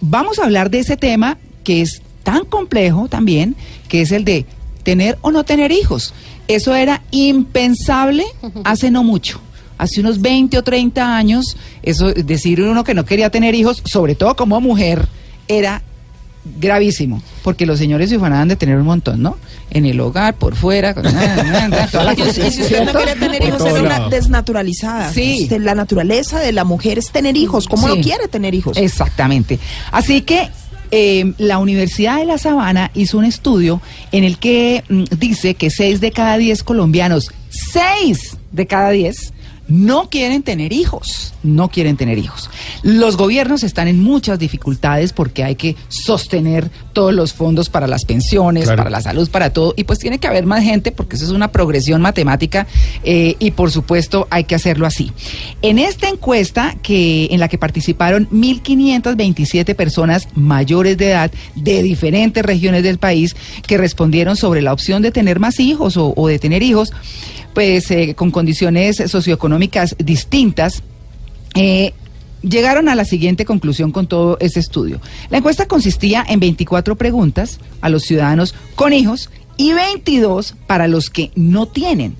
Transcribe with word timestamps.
Vamos 0.00 0.40
a 0.40 0.44
hablar 0.44 0.70
de 0.70 0.80
ese 0.80 0.96
tema 0.96 1.38
que 1.62 1.80
es 1.80 2.02
tan 2.24 2.44
complejo 2.46 3.08
también, 3.08 3.54
que 3.88 4.00
es 4.00 4.10
el 4.10 4.24
de 4.24 4.44
tener 4.82 5.16
o 5.20 5.30
no 5.30 5.44
tener 5.44 5.70
hijos. 5.70 6.12
Eso 6.48 6.74
era 6.74 7.02
impensable 7.12 8.24
hace 8.64 8.90
no 8.90 9.04
mucho. 9.04 9.40
Hace 9.78 10.00
unos 10.00 10.20
20 10.20 10.58
o 10.58 10.64
30 10.64 11.16
años, 11.16 11.56
eso 11.84 12.12
decir 12.12 12.60
uno 12.60 12.82
que 12.82 12.92
no 12.94 13.04
quería 13.04 13.30
tener 13.30 13.54
hijos, 13.54 13.82
sobre 13.84 14.16
todo 14.16 14.34
como 14.34 14.60
mujer, 14.60 15.06
era 15.46 15.80
gravísimo, 16.58 17.22
porque 17.44 17.66
los 17.66 17.78
señores 17.78 18.08
se 18.10 18.16
ufanaban 18.16 18.48
de 18.48 18.56
tener 18.56 18.76
un 18.78 18.86
montón, 18.86 19.22
¿no? 19.22 19.36
En 19.70 19.84
el 19.84 20.00
hogar, 20.00 20.34
por 20.34 20.56
fuera, 20.56 20.94
con- 20.94 21.02
toda 21.92 22.04
la 22.04 22.14
Y 22.14 22.16
si 22.50 22.62
usted 22.62 22.84
no 22.86 22.92
quiere 22.94 23.14
tener 23.16 23.44
hijos, 23.44 23.64
es 23.66 23.74
una 23.80 24.08
desnaturalizada. 24.08 25.12
Sí. 25.12 25.40
Usted- 25.42 25.60
la 25.60 25.74
naturaleza 25.74 26.40
de 26.40 26.52
la 26.52 26.64
mujer 26.64 26.98
es 26.98 27.10
tener 27.12 27.36
hijos. 27.36 27.68
¿Cómo 27.68 27.86
Sí. 27.88 27.96
no 27.96 28.02
quiere 28.02 28.28
tener 28.28 28.54
hijos? 28.54 28.78
Exactamente. 28.78 29.58
Así 29.92 30.22
que 30.22 30.48
eh, 30.90 31.34
la 31.38 31.58
Universidad 31.58 32.16
de 32.18 32.24
La 32.24 32.38
Sabana 32.38 32.90
hizo 32.94 33.18
un 33.18 33.26
estudio 33.26 33.82
en 34.10 34.24
el 34.24 34.38
que 34.38 34.82
mm, 34.88 35.04
dice 35.18 35.54
que 35.54 35.68
6 35.68 36.00
de 36.00 36.12
cada 36.12 36.38
10 36.38 36.62
colombianos, 36.62 37.30
6 37.50 38.38
de 38.52 38.66
cada 38.66 38.88
10, 38.90 39.33
no 39.66 40.10
quieren 40.10 40.42
tener 40.42 40.72
hijos, 40.72 41.32
no 41.42 41.68
quieren 41.70 41.96
tener 41.96 42.18
hijos. 42.18 42.50
Los 42.82 43.16
gobiernos 43.16 43.62
están 43.62 43.88
en 43.88 44.02
muchas 44.02 44.38
dificultades 44.38 45.12
porque 45.12 45.42
hay 45.42 45.54
que 45.56 45.74
sostener 45.88 46.70
todos 46.92 47.14
los 47.14 47.32
fondos 47.32 47.70
para 47.70 47.86
las 47.86 48.04
pensiones, 48.04 48.64
Claro. 48.64 48.78
para 48.78 48.90
la 48.90 49.00
salud, 49.00 49.28
para 49.30 49.50
todo, 49.50 49.72
y 49.76 49.84
pues 49.84 49.98
tiene 49.98 50.18
que 50.18 50.26
haber 50.26 50.44
más 50.46 50.62
gente 50.62 50.92
porque 50.92 51.16
eso 51.16 51.24
es 51.24 51.30
una 51.30 51.50
progresión 51.50 52.00
matemática 52.02 52.66
eh, 53.04 53.36
y 53.38 53.52
por 53.52 53.70
supuesto 53.70 54.26
hay 54.30 54.44
que 54.44 54.54
hacerlo 54.54 54.86
así. 54.86 55.12
En 55.62 55.78
esta 55.78 56.08
encuesta 56.08 56.76
que 56.82 57.28
en 57.30 57.40
la 57.40 57.48
que 57.48 57.58
participaron 57.58 58.28
1.527 58.30 59.74
personas 59.74 60.28
mayores 60.34 60.96
de 60.98 61.10
edad 61.10 61.30
de 61.54 61.82
diferentes 61.82 62.44
regiones 62.44 62.82
del 62.82 62.98
país 62.98 63.34
que 63.66 63.78
respondieron 63.78 64.36
sobre 64.36 64.62
la 64.62 64.72
opción 64.72 65.02
de 65.02 65.10
tener 65.10 65.40
más 65.40 65.58
hijos 65.60 65.96
o, 65.96 66.12
o 66.16 66.28
de 66.28 66.38
tener 66.38 66.62
hijos, 66.62 66.92
pues 67.54 67.90
eh, 67.90 68.14
con 68.14 68.30
condiciones 68.30 68.96
socioeconómicas 69.06 69.53
distintas, 69.98 70.82
eh, 71.54 71.92
llegaron 72.42 72.88
a 72.88 72.94
la 72.94 73.04
siguiente 73.04 73.44
conclusión 73.44 73.92
con 73.92 74.06
todo 74.06 74.36
ese 74.40 74.60
estudio. 74.60 75.00
La 75.30 75.38
encuesta 75.38 75.66
consistía 75.66 76.24
en 76.26 76.40
24 76.40 76.96
preguntas 76.96 77.58
a 77.80 77.88
los 77.88 78.04
ciudadanos 78.04 78.54
con 78.74 78.92
hijos 78.92 79.30
y 79.56 79.72
22 79.72 80.54
para 80.66 80.88
los 80.88 81.10
que 81.10 81.30
no 81.34 81.66
tienen. 81.66 82.16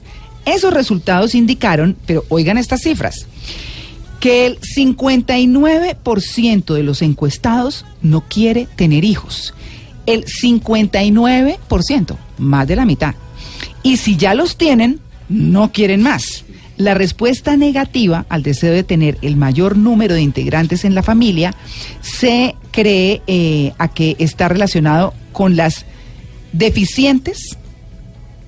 Esos 0.47 0.75
resultados 0.75 1.35
indicaron, 1.35 1.97
pero 2.07 2.25
oigan 2.29 2.59
estas 2.59 2.83
cifras, 2.83 3.27
que 4.21 4.47
el 4.47 4.61
59% 4.61 6.75
de 6.75 6.83
los 6.83 7.01
encuestados 7.03 7.85
no 8.03 8.23
quiere 8.23 8.69
tener 8.77 9.05
hijos. 9.05 9.55
El 10.07 10.25
59%, 10.27 12.17
más 12.39 12.69
de 12.69 12.77
la 12.77 12.85
mitad. 12.85 13.15
Y 13.83 13.97
si 13.97 14.17
ya 14.17 14.35
los 14.35 14.57
tienen, 14.57 15.01
no 15.29 15.73
quieren 15.73 16.03
más. 16.03 16.44
La 16.77 16.95
respuesta 16.95 17.57
negativa 17.57 18.27
al 18.29 18.43
deseo 18.43 18.73
de 18.73 18.83
tener 18.83 19.19
el 19.23 19.37
mayor 19.37 19.77
número 19.77 20.15
de 20.15 20.23
integrantes 20.23 20.85
en 20.85 20.95
la 20.95 21.03
familia 21.03 21.55
se 22.01 22.57
cree 22.73 23.23
eh, 23.27 23.73
a 23.79 23.89
que 23.89 24.17
está 24.19 24.49
relacionado 24.49 25.15
con 25.33 25.57
las 25.57 25.85
deficientes, 26.53 27.57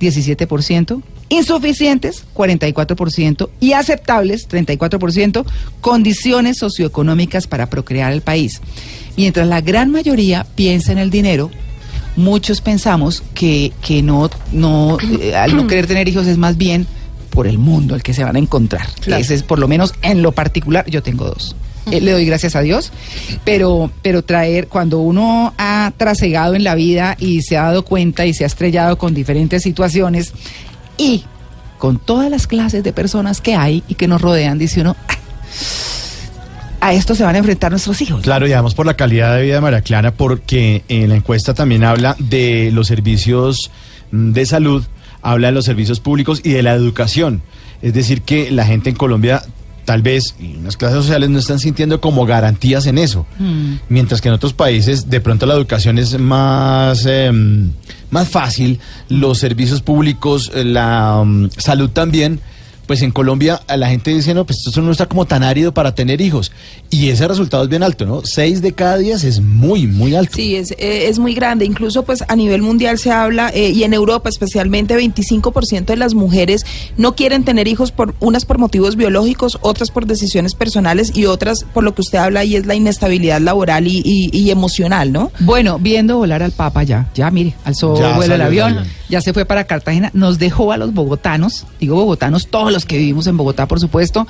17%, 0.00 1.02
insuficientes, 1.28 2.24
44%, 2.34 3.48
y 3.60 3.72
aceptables, 3.72 4.48
34%, 4.48 5.44
condiciones 5.80 6.58
socioeconómicas 6.58 7.46
para 7.46 7.70
procrear 7.70 8.12
el 8.12 8.22
país. 8.22 8.60
Mientras 9.16 9.46
la 9.46 9.60
gran 9.60 9.90
mayoría 9.92 10.46
piensa 10.56 10.90
en 10.90 10.98
el 10.98 11.10
dinero, 11.10 11.50
muchos 12.16 12.60
pensamos 12.60 13.22
que, 13.34 13.72
que 13.82 14.02
no, 14.02 14.30
no, 14.50 14.98
eh, 15.20 15.34
al 15.36 15.56
no 15.56 15.66
querer 15.68 15.86
tener 15.86 16.08
hijos 16.08 16.26
es 16.26 16.38
más 16.38 16.56
bien 16.56 16.86
por 17.36 17.46
el 17.46 17.58
mundo 17.58 17.94
el 17.94 18.02
que 18.02 18.14
se 18.14 18.24
van 18.24 18.34
a 18.34 18.38
encontrar. 18.38 18.88
Claro. 19.02 19.20
Ese 19.20 19.34
es 19.34 19.42
por 19.42 19.58
lo 19.58 19.68
menos 19.68 19.92
en 20.00 20.22
lo 20.22 20.32
particular, 20.32 20.86
yo 20.88 21.02
tengo 21.02 21.26
dos. 21.26 21.54
Eh, 21.90 22.00
le 22.00 22.12
doy 22.12 22.24
gracias 22.24 22.56
a 22.56 22.62
Dios, 22.62 22.92
pero, 23.44 23.90
pero 24.00 24.24
traer, 24.24 24.68
cuando 24.68 25.00
uno 25.00 25.52
ha 25.58 25.92
trasegado 25.98 26.54
en 26.54 26.64
la 26.64 26.74
vida 26.74 27.14
y 27.20 27.42
se 27.42 27.58
ha 27.58 27.64
dado 27.64 27.84
cuenta 27.84 28.24
y 28.24 28.32
se 28.32 28.44
ha 28.44 28.46
estrellado 28.46 28.96
con 28.96 29.12
diferentes 29.12 29.62
situaciones 29.62 30.32
y 30.96 31.24
con 31.76 31.98
todas 31.98 32.30
las 32.30 32.46
clases 32.46 32.82
de 32.82 32.94
personas 32.94 33.42
que 33.42 33.54
hay 33.54 33.84
y 33.86 33.96
que 33.96 34.08
nos 34.08 34.22
rodean, 34.22 34.58
dice 34.58 34.80
uno, 34.80 34.96
"Ah, 35.06 35.16
a 36.80 36.94
esto 36.94 37.14
se 37.14 37.22
van 37.22 37.34
a 37.34 37.38
enfrentar 37.38 37.70
nuestros 37.70 38.00
hijos. 38.00 38.22
Claro, 38.22 38.46
y 38.48 38.54
además 38.54 38.72
por 38.72 38.86
la 38.86 38.94
calidad 38.94 39.36
de 39.36 39.42
vida 39.42 39.56
de 39.56 39.60
María 39.60 39.82
Clara, 39.82 40.12
porque 40.12 40.84
en 40.88 41.10
la 41.10 41.16
encuesta 41.16 41.52
también 41.52 41.84
habla 41.84 42.16
de 42.18 42.70
los 42.72 42.86
servicios 42.86 43.70
mm, 44.10 44.32
de 44.32 44.46
salud, 44.46 44.84
habla 45.30 45.48
de 45.48 45.52
los 45.52 45.64
servicios 45.64 46.00
públicos 46.00 46.40
y 46.44 46.50
de 46.50 46.62
la 46.62 46.72
educación. 46.72 47.42
Es 47.82 47.94
decir, 47.94 48.22
que 48.22 48.50
la 48.50 48.64
gente 48.64 48.90
en 48.90 48.96
Colombia 48.96 49.42
tal 49.84 50.02
vez, 50.02 50.34
y 50.40 50.54
las 50.64 50.76
clases 50.76 50.98
sociales 50.98 51.30
no 51.30 51.38
están 51.38 51.60
sintiendo 51.60 52.00
como 52.00 52.26
garantías 52.26 52.86
en 52.86 52.98
eso. 52.98 53.24
Mm. 53.38 53.74
Mientras 53.88 54.20
que 54.20 54.28
en 54.28 54.34
otros 54.34 54.52
países 54.52 55.08
de 55.08 55.20
pronto 55.20 55.46
la 55.46 55.54
educación 55.54 55.98
es 55.98 56.18
más, 56.18 57.06
eh, 57.06 57.30
más 58.10 58.28
fácil, 58.28 58.80
los 59.08 59.38
servicios 59.38 59.82
públicos, 59.82 60.50
eh, 60.54 60.64
la 60.64 61.22
mm, 61.24 61.50
salud 61.56 61.90
también. 61.90 62.40
Pues 62.86 63.02
en 63.02 63.10
Colombia 63.10 63.60
a 63.66 63.76
la 63.76 63.88
gente 63.88 64.12
dice, 64.14 64.32
no, 64.34 64.44
pues 64.46 64.58
esto 64.66 64.80
no 64.80 64.92
está 64.92 65.06
como 65.06 65.24
tan 65.26 65.42
árido 65.42 65.72
para 65.74 65.94
tener 65.94 66.20
hijos. 66.20 66.52
Y 66.90 67.08
ese 67.08 67.26
resultado 67.26 67.64
es 67.64 67.68
bien 67.68 67.82
alto, 67.82 68.06
¿no? 68.06 68.22
Seis 68.24 68.62
de 68.62 68.72
cada 68.72 68.96
diez 68.98 69.24
es 69.24 69.40
muy, 69.40 69.86
muy 69.86 70.14
alto. 70.14 70.36
Sí, 70.36 70.54
es, 70.56 70.70
eh, 70.72 71.08
es 71.08 71.18
muy 71.18 71.34
grande. 71.34 71.64
Incluso 71.64 72.04
pues 72.04 72.22
a 72.28 72.36
nivel 72.36 72.62
mundial 72.62 72.98
se 72.98 73.10
habla, 73.10 73.50
eh, 73.52 73.70
y 73.70 73.82
en 73.82 73.92
Europa 73.92 74.28
especialmente, 74.28 74.96
25% 74.96 75.86
de 75.86 75.96
las 75.96 76.14
mujeres 76.14 76.64
no 76.96 77.16
quieren 77.16 77.44
tener 77.44 77.66
hijos 77.68 77.90
por 77.92 78.14
unas 78.20 78.44
por 78.44 78.58
motivos 78.58 78.96
biológicos, 78.96 79.58
otras 79.62 79.90
por 79.90 80.06
decisiones 80.06 80.54
personales 80.54 81.10
y 81.16 81.26
otras 81.26 81.64
por 81.74 81.82
lo 81.84 81.94
que 81.94 82.02
usted 82.02 82.18
habla 82.18 82.44
y 82.44 82.56
es 82.56 82.66
la 82.66 82.74
inestabilidad 82.76 83.40
laboral 83.40 83.86
y, 83.88 84.02
y- 84.04 84.30
y 84.32 84.50
emocional, 84.50 85.12
¿no? 85.12 85.32
Bueno, 85.40 85.78
viendo 85.80 86.18
volar 86.18 86.42
al 86.42 86.52
Papa 86.52 86.82
ya, 86.84 87.08
ya 87.14 87.30
mire, 87.30 87.54
alzó 87.64 87.98
Ya 87.98 88.14
vuelo 88.16 88.34
el 88.34 88.40
salió 88.40 88.44
el 88.44 88.62
avión, 88.62 88.78
avión. 88.78 88.92
Ya 89.08 89.20
se 89.20 89.32
fue 89.32 89.44
para 89.44 89.64
Cartagena, 89.64 90.10
nos 90.14 90.38
dejó 90.38 90.72
a 90.72 90.76
los 90.76 90.92
bogotanos, 90.92 91.66
digo 91.80 91.96
bogotanos, 91.96 92.48
todos 92.48 92.72
los 92.72 92.84
que 92.84 92.98
vivimos 92.98 93.26
en 93.26 93.36
Bogotá, 93.36 93.66
por 93.66 93.80
supuesto, 93.80 94.26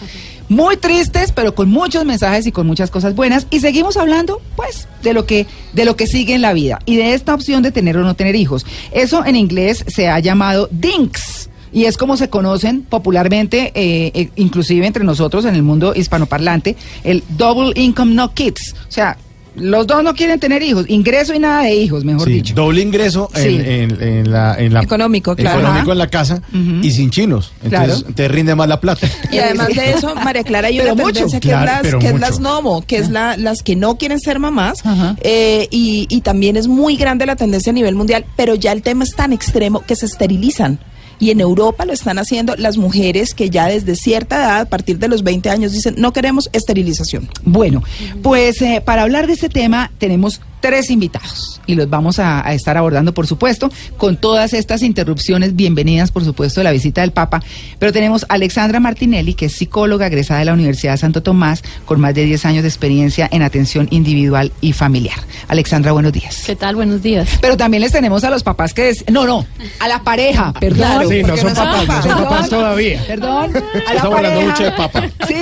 muy 0.49 0.77
tristes, 0.77 1.33
pero 1.33 1.55
con 1.55 1.69
muchos 1.69 2.05
mensajes 2.05 2.47
y 2.47 2.53
con 2.53 2.67
muchas 2.67 2.91
cosas 2.91 3.15
buenas. 3.15 3.47
Y 3.51 3.61
seguimos 3.61 3.97
hablando, 3.97 4.41
pues, 4.55 4.89
de 5.03 5.13
lo 5.13 5.27
que, 5.27 5.47
de 5.73 5.85
lo 5.85 5.97
que 5.97 6.07
sigue 6.07 6.35
en 6.35 6.43
la 6.43 6.53
vida 6.53 6.79
y 6.87 6.97
de 6.97 7.15
esta 7.15 7.35
opción 7.35 7.63
de 7.63 7.73
tener 7.73 7.97
o 7.97 8.03
no 8.03 8.15
tener 8.15 8.37
hijos. 8.37 8.67
Eso 8.93 9.25
en 9.25 9.37
inglés 9.37 9.85
se 9.89 10.09
ha 10.09 10.19
llamado 10.21 10.69
DINKS. 10.71 11.51
Y 11.73 11.85
es 11.85 11.99
como 11.99 12.17
se 12.17 12.31
conocen 12.31 12.83
popularmente, 12.83 13.73
eh, 13.75 14.11
eh, 14.15 14.31
inclusive 14.37 14.87
entre 14.87 15.05
nosotros 15.05 15.45
en 15.45 15.57
el 15.57 15.63
mundo 15.63 15.93
hispanoparlante, 15.95 16.77
el 17.05 17.23
Double 17.37 17.79
Income 17.79 18.15
No 18.15 18.33
Kids. 18.33 18.75
O 18.89 18.91
sea, 18.91 19.19
los 19.57 19.87
dos 19.87 20.03
no 20.03 20.15
quieren 20.15 20.39
tener 20.39 20.63
hijos, 20.63 20.85
ingreso 20.89 21.35
y 21.35 21.39
nada 21.39 21.63
de 21.63 21.75
hijos, 21.75 22.05
mejor 22.05 22.27
Sí, 22.29 22.35
dicho. 22.35 22.55
doble 22.55 22.83
ingreso 22.83 23.29
en, 23.35 23.43
Sí. 23.43 23.57
en- 23.71 24.03
en 24.03 24.31
la, 24.31 24.55
en 24.59 24.73
la- 24.75 24.83
Económico, 24.83 25.35
claro. 25.35 25.61
económico 25.61 25.93
en 25.93 25.99
la 25.99 26.07
casa 26.09 26.43
y 26.83 26.91
sin 26.91 27.11
chinos. 27.11 27.53
Entonces 27.65 28.01
Claro. 28.01 28.15
te 28.15 28.29
rinde 28.29 28.55
más 28.55 28.69
la 28.69 28.81
plata. 28.81 29.09
Y 29.33 29.39
además 29.39 29.69
de 29.69 29.91
eso, 29.93 30.15
María 30.15 30.45
Clara, 30.45 30.69
hay 30.69 30.79
Pero 30.79 30.93
una 30.93 31.03
mucho. 31.03 31.15
tendencia 31.15 31.41
que 31.41 31.49
Claro, 31.49 31.65
es 31.87 31.93
las, 31.93 32.03
que 32.03 32.09
es 32.11 32.21
las 32.21 32.41
nomo, 32.41 32.83
que 32.87 32.99
es 32.99 33.11
la, 33.11 33.37
las 33.37 33.63
que 33.63 33.77
no 33.77 33.97
quieren 33.99 34.21
ser 34.21 34.39
mamás, 34.39 34.79
eh, 35.23 35.69
y, 35.71 36.07
y 36.09 36.21
también 36.21 36.57
es 36.57 36.69
muy 36.69 36.97
grande 36.97 37.27
la 37.27 37.37
tendencia 37.37 37.71
a 37.71 37.75
nivel 37.75 37.95
mundial, 37.95 38.25
pero 38.37 38.55
ya 38.55 38.73
el 38.73 38.83
tema 38.83 39.05
es 39.05 39.15
tan 39.15 39.33
extremo 39.33 39.81
que 39.87 39.97
se 39.97 40.07
esterilizan. 40.07 40.79
Y 41.19 41.31
en 41.31 41.41
Europa 41.41 41.85
lo 41.85 41.93
están 41.93 42.19
haciendo 42.19 42.55
las 42.57 42.77
mujeres 42.77 43.35
que 43.35 43.49
ya 43.51 43.67
desde 43.69 43.97
cierta 43.97 44.37
edad, 44.37 44.61
a 44.61 44.65
partir 44.67 44.99
de 44.99 45.09
los 45.09 45.23
20 45.23 45.49
años, 45.51 45.73
dicen, 45.73 45.95
no 45.99 46.13
queremos 46.13 46.51
esterilización. 46.53 47.29
Bueno, 47.45 47.83
pues 48.23 48.61
eh, 48.63 48.83
para 48.85 49.03
hablar 49.03 49.27
de 49.27 49.33
este 49.35 49.49
tema 49.49 49.91
tenemos 49.99 50.41
tres 50.61 50.91
invitados 50.91 51.61
y 51.67 51.75
los 51.75 51.89
vamos 51.89 52.19
a, 52.19 52.47
a 52.47 52.53
estar 52.55 52.77
abordando, 52.77 53.15
por 53.15 53.27
supuesto, 53.27 53.71
con 53.97 54.17
todas 54.17 54.53
estas 54.53 54.83
interrupciones. 54.83 55.55
Bienvenidas, 55.55 56.11
por 56.11 56.25
supuesto, 56.25 56.61
de 56.61 56.65
la 56.65 56.73
visita 56.73 57.03
del 57.03 57.13
Papa. 57.13 57.43
Pero 57.79 57.93
tenemos 57.93 58.25
a 58.25 58.35
Alexandra 58.35 58.81
Martinelli, 58.81 59.35
que 59.35 59.47
es 59.47 59.53
psicóloga 59.53 60.07
egresada 60.09 60.41
de 60.41 60.47
la 60.47 60.55
Universidad 60.55 60.93
de 60.93 60.99
Santo 60.99 61.23
Tomás, 61.23 61.63
con 61.85 62.01
más 62.01 62.15
de 62.15 62.25
10 62.25 62.45
años 62.47 62.63
de 62.63 62.69
experiencia 62.69 63.29
en 63.31 63.43
atención 63.43 63.87
individual 63.91 64.53
y 64.61 64.73
familiar. 64.73 65.17
Alexandra, 65.49 65.93
buenos 65.93 66.13
días. 66.13 66.43
¿Qué 66.47 66.57
tal? 66.57 66.75
Buenos 66.77 67.03
días. 67.03 67.29
Pero 67.41 67.57
también 67.57 67.83
les 67.83 67.93
tenemos 67.93 68.25
a 68.25 68.31
los 68.31 68.43
papás 68.43 68.75
que... 68.75 68.83
des- 68.85 69.05
No, 69.11 69.25
no, 69.27 69.47
a 69.79 69.89
la 69.89 70.03
pareja, 70.03 70.53
perdón. 70.59 70.79
Claro, 70.79 71.06
Sí, 71.09 71.23
no 71.23 71.37
son 71.37 71.55
papás, 71.55 71.87
no 71.89 72.03
son 72.03 72.25
papás 72.25 72.49
todavía. 72.49 73.03
Perdón. 73.07 73.57
A 73.57 73.61
la 73.61 73.95
Estamos 73.97 74.17
hablando 74.17 74.41
pareja- 74.41 74.51
mucho 74.51 74.65
de 74.65 74.73
papa. 74.73 75.03
Sí. 75.27 75.35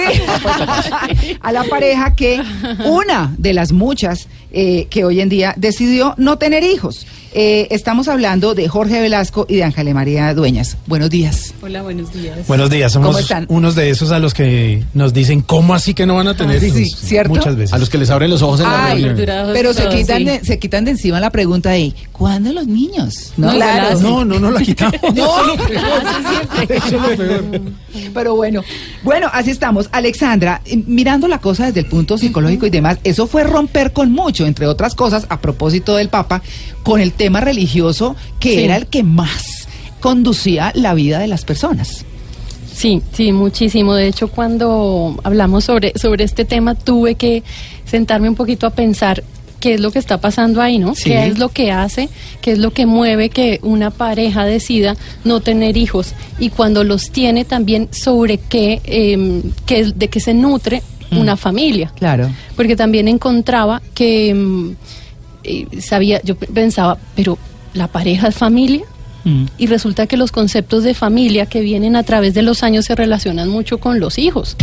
A 1.40 1.52
la 1.52 1.64
pareja 1.64 2.14
que 2.14 2.43
una 2.84 3.32
de 3.38 3.52
las 3.55 3.72
muchas 3.72 4.28
eh, 4.52 4.87
que 4.90 5.05
hoy 5.05 5.20
en 5.20 5.28
día 5.28 5.55
decidió 5.56 6.14
no 6.16 6.38
tener 6.38 6.62
hijos. 6.64 7.06
Eh, 7.36 7.66
estamos 7.72 8.06
hablando 8.06 8.54
de 8.54 8.69
Jorge 8.69 9.00
Velasco 9.00 9.44
y 9.48 9.56
de 9.56 9.64
Ángela 9.64 9.92
María 9.92 10.32
Dueñas. 10.34 10.76
Buenos 10.86 11.10
días. 11.10 11.52
Hola, 11.62 11.82
buenos 11.82 12.12
días. 12.12 12.46
Buenos 12.46 12.70
días, 12.70 12.92
¿Cómo 12.92 13.06
somos 13.06 13.22
están? 13.22 13.46
unos 13.48 13.75
de 13.75 13.90
esos 13.90 14.12
a 14.12 14.20
los 14.20 14.32
que 14.34 14.84
nos 14.94 15.12
dicen, 15.12 15.40
¿cómo 15.40 15.75
así 15.75 15.94
que 15.94 16.06
no 16.06 16.14
van 16.14 16.28
a 16.28 16.36
tener 16.36 16.62
Ah, 16.62 16.64
hijos? 16.66 16.78
sí, 16.78 16.90
¿cierto? 17.06 17.31
Muchas 17.34 17.56
veces. 17.56 17.72
A 17.72 17.78
los 17.78 17.90
que 17.90 17.98
les 17.98 18.08
abren 18.10 18.31
los 18.31 18.40
ojos 18.42 18.60
en 18.60 18.66
la 18.70 18.94
reunión. 18.94 19.16
Pero 19.52 19.75
se 19.75 19.88
quitan, 19.88 20.19
sí. 20.19 20.25
de, 20.26 20.44
se 20.44 20.58
quitan 20.60 20.84
de 20.84 20.92
encima 20.92 21.19
la 21.19 21.31
pregunta 21.31 21.70
de 21.70 21.92
¿cuándo 22.12 22.52
los 22.52 22.69
niños? 22.69 23.32
No, 23.36 23.50
Claro. 23.50 23.98
No, 23.98 24.25
no, 24.25 24.38
no 24.38 24.52
la 24.52 24.60
quitamos. 24.60 24.94
No, 25.14 25.54
Eso 26.69 26.86
es 26.86 26.92
lo 26.92 27.16
peor. 27.16 27.44
Pero 28.14 28.36
bueno, 28.36 28.62
bueno, 29.02 29.28
así 29.32 29.50
estamos. 29.50 29.88
Alexandra, 29.90 30.60
eh, 30.66 30.76
mirando 30.86 31.26
la 31.26 31.38
cosa 31.38 31.66
desde 31.66 31.81
el 31.81 31.86
punto 31.86 32.16
psicológico 32.16 32.66
y 32.66 32.70
demás, 32.70 32.98
eso 33.02 33.26
fue 33.26 33.42
romper 33.42 33.92
con 33.92 34.12
mucho, 34.12 34.46
entre 34.46 34.66
otras 34.69 34.94
cosas, 34.94 35.26
a 35.31 35.40
propósito 35.40 35.96
del 35.96 36.08
Papa, 36.10 36.40
con 36.84 37.00
el 37.00 37.12
tema 37.12 37.24
religioso 37.31 38.17
que 38.41 38.55
Sí. 38.55 38.65
era 38.65 38.76
el 38.76 38.87
que 38.87 39.03
más 39.03 39.69
conducía 40.00 40.71
la 40.75 40.94
vida 40.94 41.19
de 41.19 41.26
las 41.29 41.44
personas. 41.44 42.05
Sí, 42.75 43.00
sí, 43.12 43.32
muchísimo. 43.32 43.94
De 43.94 44.09
hecho, 44.09 44.29
cuando 44.29 45.17
hablamos 45.25 45.65
sobre, 45.65 45.93
sobre 45.97 46.25
este 46.25 46.44
tema, 46.44 46.75
tuve 46.75 47.15
que 47.15 47.43
sentarme 47.85 48.29
un 48.29 48.35
poquito 48.35 48.67
a 48.67 48.71
pensar 48.71 49.23
qué 49.61 49.75
es 49.75 49.81
lo 49.81 49.91
que 49.93 49.99
está 49.99 50.21
pasando 50.21 50.61
ahí, 50.61 50.79
¿no? 50.79 50.94
Sí. 50.94 51.05
¿Qué 51.05 51.26
es 51.29 51.38
lo 51.38 51.49
que 51.50 51.71
hace? 51.73 52.09
¿Qué 52.43 52.53
es 52.53 52.59
lo 52.59 52.73
que 52.73 52.85
mueve 52.85 53.31
que 53.31 53.61
una 53.62 53.91
pareja 53.91 54.44
decida 54.44 54.97
no 55.25 55.41
tener 55.41 55.77
hijos? 55.79 56.12
Y 56.38 56.50
cuando 56.50 56.85
los 56.85 57.11
tiene, 57.11 57.44
también 57.47 57.88
sobre 57.93 58.37
qué, 58.38 58.82
eh, 58.85 59.41
qué- 59.65 59.93
de 59.94 60.09
qué 60.09 60.20
se 60.20 60.35
nutre 60.35 60.82
Mm. 61.11 61.19
una 61.19 61.37
familia. 61.37 61.93
Claro. 61.97 62.29
porque 62.56 62.77
también 62.77 63.09
encontraba 63.09 63.81
que 63.94 64.35
mm, 64.35 64.70
eh, 65.44 65.67
sabía, 65.81 66.20
yo 66.25 66.35
pe- 66.37 66.46
pensaba, 66.49 66.99
pero 67.14 67.38
la 67.75 67.88
pareja 67.88 68.29
es 68.29 68.35
familia 68.35 68.82
Mm. 69.26 69.46
y 69.56 69.67
resulta 69.69 70.06
que 70.06 70.19
los 70.19 70.32
conceptos 70.32 70.85
de 70.85 70.93
familia 70.93 71.46
que 71.46 71.62
vienen 71.62 71.96
a 71.96 72.02
través 72.02 72.35
de 72.35 72.43
los 72.43 72.62
años 72.62 72.85
se 72.85 72.94
relacionan 72.94 73.49
mucho 73.49 73.79
con 73.79 73.99
los 73.99 74.19
hijos. 74.19 74.55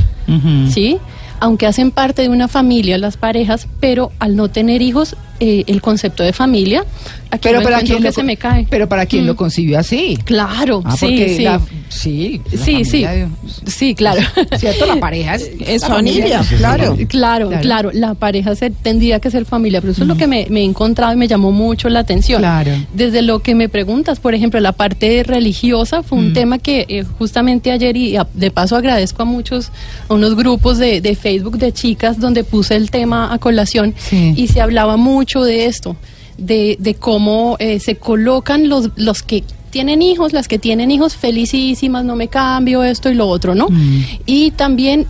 ¿sí? 0.71 0.97
Aunque 1.39 1.65
hacen 1.65 1.89
parte 1.89 2.21
de 2.21 2.29
una 2.29 2.47
familia 2.47 2.99
las 2.99 3.17
parejas, 3.17 3.67
pero 3.79 4.11
al 4.19 4.35
no 4.35 4.49
tener 4.49 4.83
hijos, 4.83 5.15
eh, 5.41 5.63
el 5.67 5.81
concepto 5.81 6.23
de 6.23 6.31
familia, 6.31 6.85
aquí 7.31 7.39
Pero 7.43 7.59
no 7.59 7.63
para 7.65 7.79
quien 7.81 7.97
que 7.97 8.03
lo, 8.05 8.11
se 8.13 8.23
me 8.23 8.37
cae. 8.37 8.65
Pero 8.69 8.87
para 8.87 9.05
quien 9.05 9.23
Mm. 9.23 9.27
lo 9.27 9.35
concibió 9.35 9.77
así. 9.79 10.17
Claro, 10.23 10.81
Ah, 10.85 10.95
sí, 10.95 11.05
porque 11.07 11.35
sí. 11.35 11.43
la- 11.43 11.61
sí, 11.89 12.41
la 12.51 12.51
sí, 12.51 12.85
sí, 12.85 13.03
familia 13.03 13.11
de- 13.11 13.27
sí, 13.65 13.95
claro. 13.95 14.21
¿Cierto? 14.57 14.85
La 14.85 14.95
pareja 14.97 15.35
es, 15.35 15.49
Es 15.65 15.81
la 15.81 15.87
familia, 15.89 16.41
claro. 16.57 16.95
Claro, 17.07 17.47
Claro. 17.49 17.61
claro, 17.61 17.89
la 17.93 18.13
pareja 18.13 18.55
se, 18.55 18.69
tendría 18.69 19.19
que 19.19 19.29
ser 19.31 19.45
familia, 19.45 19.81
pero 19.81 19.91
eso 19.93 20.03
es 20.03 20.07
lo 20.07 20.15
que 20.15 20.27
me, 20.27 20.45
me 20.49 20.61
he 20.61 20.63
encontrado 20.63 21.11
y 21.13 21.17
me 21.17 21.27
llamó 21.27 21.51
mucho 21.51 21.89
la 21.89 21.99
atención. 22.01 22.39
Claro. 22.41 22.71
Desde 22.93 23.21
lo 23.23 23.39
que 23.39 23.55
me 23.55 23.67
preguntas, 23.67 24.19
por 24.19 24.35
ejemplo, 24.35 24.59
la 24.59 24.71
parte 24.73 25.23
religiosa 25.23 26.03
fue 26.03 26.17
un 26.19 26.29
Mm. 26.29 26.33
tema 26.33 26.57
que 26.59 26.85
eh, 26.87 27.03
justamente 27.17 27.71
ayer, 27.71 27.97
y 27.97 28.15
a- 28.15 28.27
de 28.33 28.51
paso 28.51 28.75
agradezco 28.75 29.23
a 29.23 29.25
muchos, 29.25 29.71
a 30.07 30.13
unos 30.13 30.35
grupos 30.35 30.77
de, 30.77 31.01
de 31.01 31.15
Facebook 31.15 31.57
de 31.57 31.71
chicas 31.73 32.19
donde 32.19 32.43
puse 32.43 32.75
el 32.75 32.91
tema 32.91 33.33
a 33.33 33.39
colación 33.39 33.95
Sí. 33.97 34.33
y 34.37 34.47
se 34.47 34.61
hablaba 34.61 34.97
mucho 34.97 35.30
de 35.39 35.65
esto, 35.65 35.95
de, 36.37 36.75
de 36.79 36.95
cómo 36.95 37.55
eh, 37.59 37.79
se 37.79 37.95
colocan 37.95 38.67
los, 38.67 38.89
los 38.97 39.23
que 39.23 39.43
tienen 39.69 40.01
hijos, 40.01 40.33
las 40.33 40.47
que 40.47 40.59
tienen 40.59 40.91
hijos 40.91 41.15
felicísimas, 41.15 42.03
no 42.03 42.15
me 42.15 42.27
cambio 42.27 42.83
esto 42.83 43.09
y 43.09 43.15
lo 43.15 43.27
otro, 43.27 43.55
¿no? 43.55 43.69
Mm. 43.69 44.03
Y 44.25 44.51
también 44.51 45.07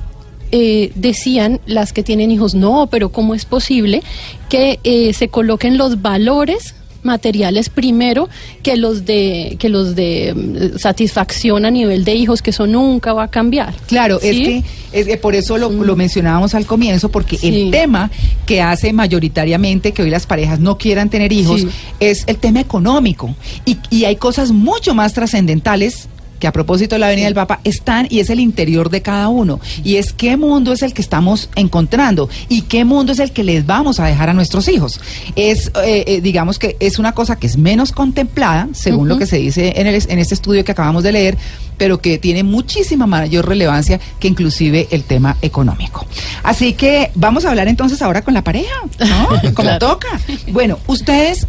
eh, 0.52 0.92
decían 0.96 1.60
las 1.66 1.94
que 1.94 2.04
tienen 2.04 2.32
hijos, 2.32 2.56
no, 2.56 2.88
pero 2.88 3.10
¿cómo 3.10 3.34
es 3.34 3.46
posible 3.46 4.04
que 4.50 4.80
eh, 4.84 5.14
se 5.14 5.30
coloquen 5.30 5.78
los 5.78 6.02
valores 6.02 6.76
materiales 7.04 7.70
primero 7.70 8.30
que 8.64 8.76
los 8.78 9.06
de 9.06 9.56
que 9.60 9.70
los 9.70 9.96
de 9.96 10.34
mm, 10.36 10.78
satisfacción 10.78 11.66
a 11.66 11.72
nivel 11.72 12.04
de 12.04 12.16
hijos 12.16 12.42
que 12.42 12.52
eso 12.52 12.68
nunca 12.68 13.14
va 13.14 13.24
a 13.24 13.28
cambiar 13.30 13.74
Claro, 13.88 14.20
es 14.22 14.36
¿Sí? 14.36 14.44
que 14.44 14.64
es 15.00 15.08
que 15.08 15.18
por 15.18 15.36
eso 15.36 15.58
lo, 15.58 15.70
lo 15.72 15.96
mencionábamos 15.96 16.54
al 16.54 16.66
comienzo, 16.66 17.10
porque 17.10 17.38
Sí. 17.38 17.48
el 17.48 17.72
tema 17.72 18.12
que 18.46 18.62
hace 18.62 18.92
mayoritariamente 18.94 19.94
que 19.94 20.04
hoy 20.04 20.10
las 20.10 20.26
parejas 20.26 20.60
no 20.60 20.78
quieran 20.78 21.10
tener 21.10 21.32
hijos 21.32 21.62
Sí. 21.62 21.68
es 22.00 22.24
el 22.28 22.38
tema 22.38 22.60
económico. 22.60 23.34
Y, 23.66 23.78
y 23.90 24.06
hay 24.06 24.16
cosas 24.18 24.52
mucho 24.52 24.94
más 24.94 25.14
trascendentales 25.14 26.08
que 26.42 26.48
a 26.48 26.52
propósito 26.52 26.96
de 26.96 27.00
la 27.00 27.08
venida 27.08 27.26
del 27.28 27.36
Papa 27.36 27.62
están 27.64 28.08
y 28.10 28.20
es 28.20 28.30
el 28.30 28.42
interior 28.42 28.90
de 28.90 29.02
cada 29.02 29.30
uno. 29.30 29.62
Y 29.86 29.96
es 29.96 30.12
qué 30.12 30.36
mundo 30.36 30.74
es 30.74 30.82
el 30.82 30.94
que 30.94 31.02
estamos 31.02 31.50
encontrando 31.56 32.28
y 32.50 32.64
qué 32.64 32.84
mundo 32.84 33.14
es 33.14 33.20
el 33.20 33.32
que 33.32 33.44
les 33.46 33.66
vamos 33.66 34.02
a 34.02 34.06
dejar 34.08 34.28
a 34.30 34.34
nuestros 34.34 34.68
hijos. 34.68 35.00
Es, 35.38 35.68
eh, 35.86 36.04
eh, 36.08 36.20
digamos 36.22 36.60
que 36.60 36.76
es 36.82 37.00
una 37.00 37.14
cosa 37.14 37.38
que 37.38 37.48
es 37.48 37.56
menos 37.58 37.94
contemplada, 37.94 38.68
según 38.74 39.08
lo 39.08 39.18
que 39.18 39.26
se 39.28 39.38
dice 39.38 39.74
en, 39.78 39.88
el- 39.88 40.04
en 40.10 40.20
este 40.20 40.34
estudio 40.34 40.66
que 40.66 40.72
acabamos 40.74 41.04
de 41.04 41.12
leer, 41.14 41.38
pero 41.78 42.02
que 42.02 42.18
tiene 42.18 42.44
muchísima 42.44 43.06
mayor 43.08 43.48
relevancia 43.48 44.00
que 44.20 44.28
inclusive 44.28 44.88
el 44.92 45.04
tema 45.04 45.38
económico. 45.44 46.06
Así 46.44 46.74
que 46.74 47.12
vamos 47.16 47.46
a 47.46 47.50
hablar 47.50 47.68
entonces 47.68 48.02
ahora 48.02 48.24
con 48.24 48.34
la 48.34 48.44
pareja, 48.44 48.74
¿no? 49.00 49.28
Como 49.54 49.54
Claro. 49.54 49.80
toca. 49.80 50.08
Bueno, 50.52 50.80
ustedes, 50.88 51.46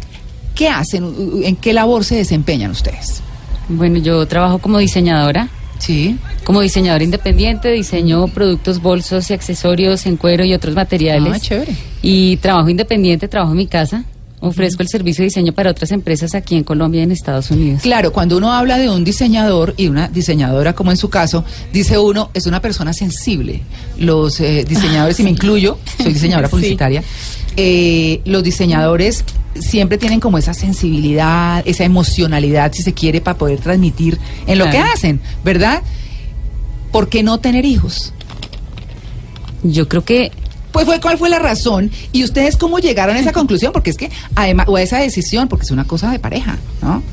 ¿qué 0.53 0.67
hacen? 0.69 1.11
¿En 1.43 1.55
qué 1.55 1.73
labor 1.73 2.05
se 2.05 2.15
desempeñan 2.15 2.69
ustedes? 2.69 3.21
Bueno, 3.69 3.97
yo 3.99 4.25
trabajo 4.27 4.59
como 4.59 4.77
diseñadora, 4.79 5.49
Sí. 5.79 6.17
como 6.43 6.61
diseñadora 6.61 7.03
independiente, 7.03 7.71
diseño 7.71 8.27
productos, 8.27 8.81
bolsos 8.81 9.29
y 9.29 9.33
accesorios 9.33 10.05
en 10.05 10.17
cuero 10.17 10.45
y 10.45 10.53
otros 10.53 10.75
materiales. 10.75 11.33
Ah, 11.35 11.39
chévere. 11.39 11.75
Y 12.01 12.37
trabajo 12.37 12.69
independiente, 12.69 13.27
trabajo 13.27 13.51
en 13.51 13.57
mi 13.57 13.67
casa. 13.67 14.03
Ofrezco 14.39 14.81
el 14.83 14.89
servicio 14.89 15.21
de 15.21 15.27
diseño 15.29 15.53
para 15.53 15.71
otras 15.71 15.91
empresas 15.93 16.35
aquí 16.35 16.57
en 16.57 16.65
Colombia 16.65 16.99
y 16.99 17.03
en 17.03 17.11
Estados 17.11 17.49
Unidos. 17.49 17.81
Claro, 17.81 18.11
cuando 18.11 18.35
uno 18.35 18.51
habla 18.51 18.77
de 18.77 18.89
un 18.89 19.05
diseñador 19.05 19.73
y 19.77 19.87
una 19.87 20.09
diseñadora, 20.09 20.73
como 20.73 20.91
en 20.91 20.97
su 20.97 21.09
caso, 21.09 21.45
dice 21.71 21.97
uno, 21.97 22.29
es 22.33 22.45
una 22.45 22.59
persona 22.61 22.91
sensible. 22.91 23.61
Los 23.97 24.41
eh, 24.41 24.65
diseñadores, 24.67 25.17
y 25.21 25.23
me 25.23 25.29
incluyo, 25.29 25.77
soy 25.97 26.11
diseñadora 26.11 26.49
Sí. 26.59 26.77
Eh, 27.57 28.21
los 28.25 28.43
diseñadores 28.43 29.23
siempre 29.59 29.97
tienen 29.97 30.19
como 30.19 30.37
esa 30.37 30.53
sensibilidad, 30.53 31.61
esa 31.67 31.83
emocionalidad, 31.83 32.73
si 32.73 32.81
se 32.81 32.93
quiere, 32.93 33.21
para 33.21 33.37
poder 33.37 33.59
transmitir 33.59 34.17
en 34.47 34.57
lo 34.57 34.69
que 34.69 34.77
hacen, 34.77 35.21
¿verdad? 35.43 35.81
¿Por 36.91 37.09
qué 37.09 37.23
no 37.23 37.39
tener 37.39 37.65
hijos? 37.65 38.13
Yo 39.63 39.87
creo 39.87 40.03
que 40.03 40.31
Pues 40.71 40.85
fue 40.85 40.99
cuál 40.99 41.17
fue 41.17 41.29
la 41.29 41.39
razón 41.39 41.91
y 42.11 42.23
ustedes 42.23 42.57
cómo 42.57 42.79
llegaron 42.79 43.15
a 43.15 43.19
esa 43.19 43.31
conclusión, 43.33 43.71
porque 43.71 43.91
es 43.91 43.97
que 43.97 44.09
además 44.35 44.67
o 44.67 44.75
a 44.75 44.81
esa 44.81 44.97
decisión, 44.97 45.47
porque 45.47 45.65
es 45.65 45.71
una 45.71 45.85
cosa 45.85 46.11
de 46.11 46.19
pareja, 46.19 46.57
¿no? 46.81 47.03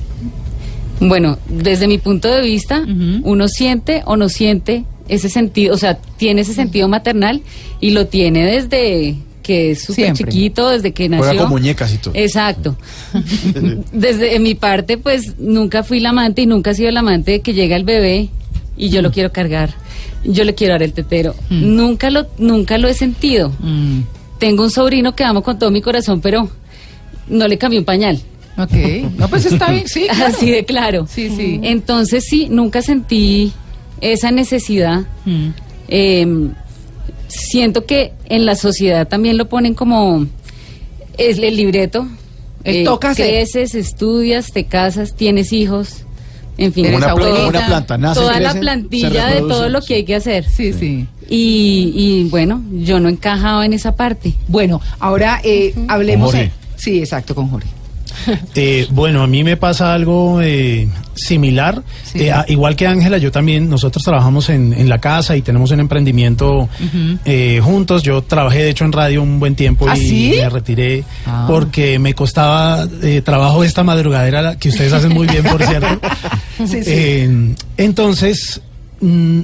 Bueno, 1.01 1.39
desde 1.49 1.87
mi 1.87 1.97
punto 1.97 2.29
de 2.29 2.43
vista, 2.43 2.85
uno 3.23 3.49
siente 3.49 4.03
o 4.05 4.17
no 4.17 4.29
siente 4.29 4.85
ese 5.09 5.31
sentido, 5.31 5.75
o 5.75 5.79
sea, 5.79 5.97
tiene 5.97 6.43
ese 6.43 6.53
sentido 6.53 6.89
maternal 6.89 7.43
y 7.81 7.91
lo 7.91 8.07
tiene 8.07 8.45
desde 8.45 9.17
que 9.51 9.73
es 9.73 9.83
súper 9.83 10.13
chiquito, 10.13 10.69
desde 10.69 10.93
que 10.93 11.09
Juega 11.09 11.25
nació. 11.27 11.41
con 11.43 11.51
muñecas 11.51 11.93
y 11.93 11.99
todo. 11.99 12.15
Exacto. 12.15 12.77
Desde 13.93 14.39
mi 14.39 14.55
parte, 14.55 14.97
pues 14.97 15.39
nunca 15.41 15.83
fui 15.83 15.99
la 15.99 16.11
amante 16.11 16.43
y 16.43 16.47
nunca 16.47 16.71
he 16.71 16.75
sido 16.77 16.91
la 16.93 17.01
amante 17.01 17.33
de 17.33 17.41
que 17.41 17.53
llega 17.53 17.75
el 17.75 17.83
bebé 17.83 18.29
y 18.77 18.91
yo 18.91 19.03
lo 19.03 19.11
quiero 19.11 19.33
cargar, 19.33 19.75
yo 20.25 20.45
le 20.45 20.55
quiero 20.55 20.75
dar 20.75 20.85
el 20.85 20.93
tetero. 20.93 21.35
Mm. 21.49 21.75
Nunca 21.75 22.11
lo, 22.11 22.29
nunca 22.39 22.79
lo 22.79 22.87
he 22.87 22.95
sentido. 22.95 23.53
Mm, 23.59 24.03
Tengo 24.39 24.63
un 24.63 24.71
sobrino 24.71 25.17
que 25.17 25.25
amo 25.25 25.43
con 25.43 25.59
todo 25.59 25.73
mi 25.73 25.81
corazón, 25.83 26.21
pero 26.21 26.49
no 27.29 27.49
le 27.49 27.59
cambié 27.59 27.81
un 27.81 27.85
pañal. 27.85 28.21
ok, 28.57 28.73
no, 29.19 29.29
pues 29.29 29.47
está 29.47 29.73
bien, 29.73 29.89
sí. 29.89 30.07
claro. 30.15 30.27
Así 30.27 30.51
de 30.53 30.65
claro. 30.65 31.07
Sí, 31.11 31.29
sí. 31.37 31.59
Entonces 31.65 32.25
sí, 32.25 32.47
nunca 32.51 32.83
sentí 32.83 33.53
esa 34.01 34.31
necesidad. 34.31 35.01
Mm. 35.25 35.49
Eh, 35.89 36.49
siento 37.31 37.87
que 37.87 38.13
en 38.29 38.45
la 38.45 38.55
sociedad 38.57 39.09
también 39.09 39.39
lo 39.39 39.49
ponen 39.49 39.75
como 39.75 40.27
es 41.17 41.39
el 41.39 41.57
libreto. 41.57 42.07
El 42.65 42.85
toca 42.85 43.11
hacer. 43.11 43.27
creces, 43.29 43.75
estudias, 43.75 44.53
te 44.53 44.65
casas, 44.65 45.15
tienes 45.17 45.51
hijos, 45.53 46.05
en 46.59 46.73
fin, 46.75 46.85
Eres 46.85 46.99
Una, 46.99 47.15
pla- 47.15 47.25
abuelita. 47.27 47.49
una 47.49 47.67
planta 47.67 47.97
nace, 47.99 48.21
toda 48.21 48.39
la 48.39 48.51
crece, 48.51 48.61
plantilla 48.61 49.27
de 49.29 49.39
todo 49.41 49.69
lo 49.71 49.81
que 49.81 49.95
hay 49.95 50.05
que 50.05 50.15
hacer. 50.17 50.45
Sí, 50.45 50.73
sí. 50.75 51.07
Y, 51.29 51.93
y 51.95 52.25
bueno, 52.29 52.63
yo 52.73 53.01
no 53.01 53.09
encajaba 53.09 53.65
en 53.65 53.73
esa 53.73 53.97
parte. 53.97 54.35
Bueno, 54.49 54.81
ahora 54.99 55.41
eh, 55.43 55.73
hablemos. 55.89 56.33
Jorge. 56.33 56.51
Sí, 56.77 56.99
exacto, 56.99 57.35
con 57.35 57.49
Jorge. 57.49 57.69
Eh, 58.55 58.87
bueno, 58.91 59.23
a 59.23 59.27
mí 59.27 59.43
me 59.45 59.57
pasa 59.57 59.95
algo 59.95 60.41
eh, 60.43 60.89
similar. 61.15 61.83
Sí. 62.03 62.23
Eh, 62.23 62.33
a- 62.33 62.45
igual 62.49 62.77
que 62.77 62.87
Ángela, 62.87 63.19
yo 63.19 63.31
también, 63.33 63.69
nosotros 63.69 64.05
trabajamos 64.05 64.49
en, 64.51 64.73
en 64.73 64.89
la 64.89 64.99
casa 65.01 65.37
y 65.37 65.43
tenemos 65.43 65.71
un 65.71 65.81
emprendimiento 65.81 66.69
eh, 67.25 67.61
juntos. 67.63 68.03
Yo 68.03 68.23
trabajé, 68.23 68.59
de 68.65 68.71
hecho, 68.71 68.85
en 68.85 68.93
radio 68.93 69.23
un 69.23 69.39
buen 69.41 69.55
tiempo 69.55 69.87
¿Ah, 69.89 69.97
y 69.97 70.01
sí? 70.01 70.35
me 70.41 70.49
retiré 70.49 71.05
Ah. 71.27 71.47
porque 71.49 71.99
me 71.99 72.15
costaba 72.15 72.87
trabajo 73.25 73.65
esta 73.65 73.83
madrugadera, 73.83 74.43
la- 74.43 74.57
que 74.57 74.69
ustedes 74.71 74.93
hacen 74.93 75.13
muy 75.13 75.27
bien, 75.27 75.43
por 75.45 75.63
cierto. 75.63 75.89
Sí, 76.67 77.55
entonces, 77.79 78.61
mm, 79.01 79.41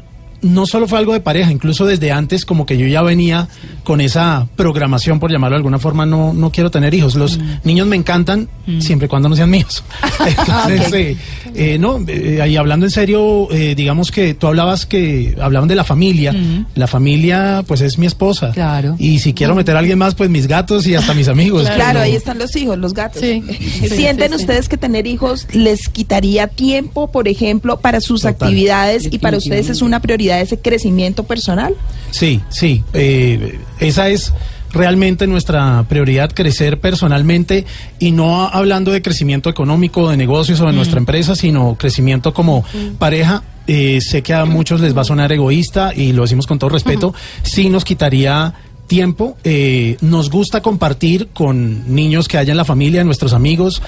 no 0.55 0.67
solo 0.67 0.89
fue 0.89 0.99
algo 0.99 1.13
de 1.13 1.21
pareja, 1.21 1.51
incluso 1.51 1.85
desde 1.87 2.13
antes 2.13 2.45
como 2.45 2.67
que 2.67 2.79
yo 2.79 2.87
ya 2.87 3.03
venía 3.03 3.49
con 3.85 4.01
esa 4.01 4.49
programación, 4.57 5.21
por 5.21 5.31
llamarlo 5.31 5.55
de 5.55 5.59
alguna 5.59 5.79
forma, 5.79 6.07
no, 6.07 6.33
no 6.33 6.51
quiero 6.51 6.71
tener 6.71 6.95
hijos. 6.95 7.15
Los 7.15 7.39
niños 7.65 7.87
me 7.87 7.97
encantan 7.97 8.49
siempre 8.79 9.07
y 9.07 9.09
cuando 9.09 9.29
no 9.29 9.37
sean 9.37 9.51
míos. 9.51 9.83
Entonces, 10.27 10.93
eh, 10.93 11.17
eh, 11.55 11.79
no, 11.79 12.05
eh, 12.07 12.41
ahí 12.43 12.57
hablando 12.57 12.87
en 12.87 12.91
serio, 12.91 13.49
eh, 13.51 13.75
digamos 13.75 14.11
que 14.11 14.35
tú 14.35 14.47
hablabas 14.47 14.87
que 14.87 15.37
hablaban 15.41 15.69
de 15.69 15.75
la 15.75 15.85
familia. 15.85 16.35
La 16.75 16.87
familia, 16.87 17.65
pues 17.67 17.81
es 17.81 17.99
mi 17.99 18.07
esposa. 18.07 18.51
Claro. 18.53 18.97
Y 18.99 19.19
si 19.21 19.33
quiero 19.33 19.55
meter 19.55 19.77
a 19.77 19.79
alguien 19.79 19.99
más, 19.99 20.15
pues 20.15 20.31
mis 20.31 20.47
gatos 20.47 20.87
y 20.87 20.95
hasta 20.95 21.15
mis 21.15 21.29
amigos. 21.29 21.69
Claro, 21.69 22.01
ahí 22.01 22.15
están 22.15 22.39
los 22.39 22.55
hijos, 22.57 22.79
los 22.79 22.95
gatos. 22.95 23.21
Sí. 23.23 23.43
¿Sienten 23.89 24.29
Sí, 24.31 24.33
sí, 24.33 24.39
sí. 24.39 24.43
ustedes 24.43 24.69
que 24.69 24.77
tener 24.77 25.07
hijos 25.07 25.47
les 25.53 25.89
quitaría 25.89 26.47
tiempo, 26.49 27.11
por 27.11 27.29
ejemplo, 27.29 27.81
para 27.81 28.01
sus 28.01 28.23
Total. 28.23 28.35
actividades 28.35 29.09
y 29.11 29.19
para 29.19 29.39
ustedes 29.39 29.69
es 29.71 29.83
una 29.83 30.01
prioridad 30.01 30.36
ese 30.41 30.59
crecimiento 30.59 31.25
personal? 31.25 31.75
Sí, 32.11 32.41
sí. 32.49 32.85
eh, 32.93 33.59
esa 33.81 34.09
es 34.09 34.33
realmente 34.73 35.27
nuestra 35.27 35.85
prioridad, 35.89 36.31
crecer 36.33 36.81
personalmente 36.81 37.65
y 37.99 38.13
no 38.13 38.47
hablando 38.47 38.93
de 38.93 39.03
crecimiento 39.03 39.49
económico, 39.49 40.11
de 40.11 40.17
negocios 40.17 40.61
o 40.61 40.67
de 40.67 40.73
nuestra 40.73 40.99
empresa, 40.99 41.35
sino 41.35 41.77
crecimiento 41.77 42.33
como 42.35 42.65
pareja. 42.99 43.43
Eh, 43.67 44.01
sé 44.01 44.23
que 44.23 44.33
a 44.33 44.45
muchos 44.45 44.81
les 44.81 44.97
va 44.97 45.01
a 45.01 45.05
sonar 45.05 45.33
egoísta 45.33 45.93
y 45.95 46.13
lo 46.13 46.23
decimos 46.23 46.47
con 46.47 46.59
todo 46.59 46.71
respeto. 46.71 47.15
Sí 47.43 47.69
nos 47.69 47.85
quitaría 47.85 48.55
tiempo. 48.87 49.37
eh, 49.43 49.97
nos 50.01 50.31
gusta 50.31 50.63
compartir 50.63 51.29
con 51.33 51.93
niños 51.93 52.29
que 52.29 52.39
haya 52.39 52.53
en 52.53 52.57
la 52.57 52.65
familia, 52.65 53.03
nuestros 53.03 53.33
amigos. 53.33 53.83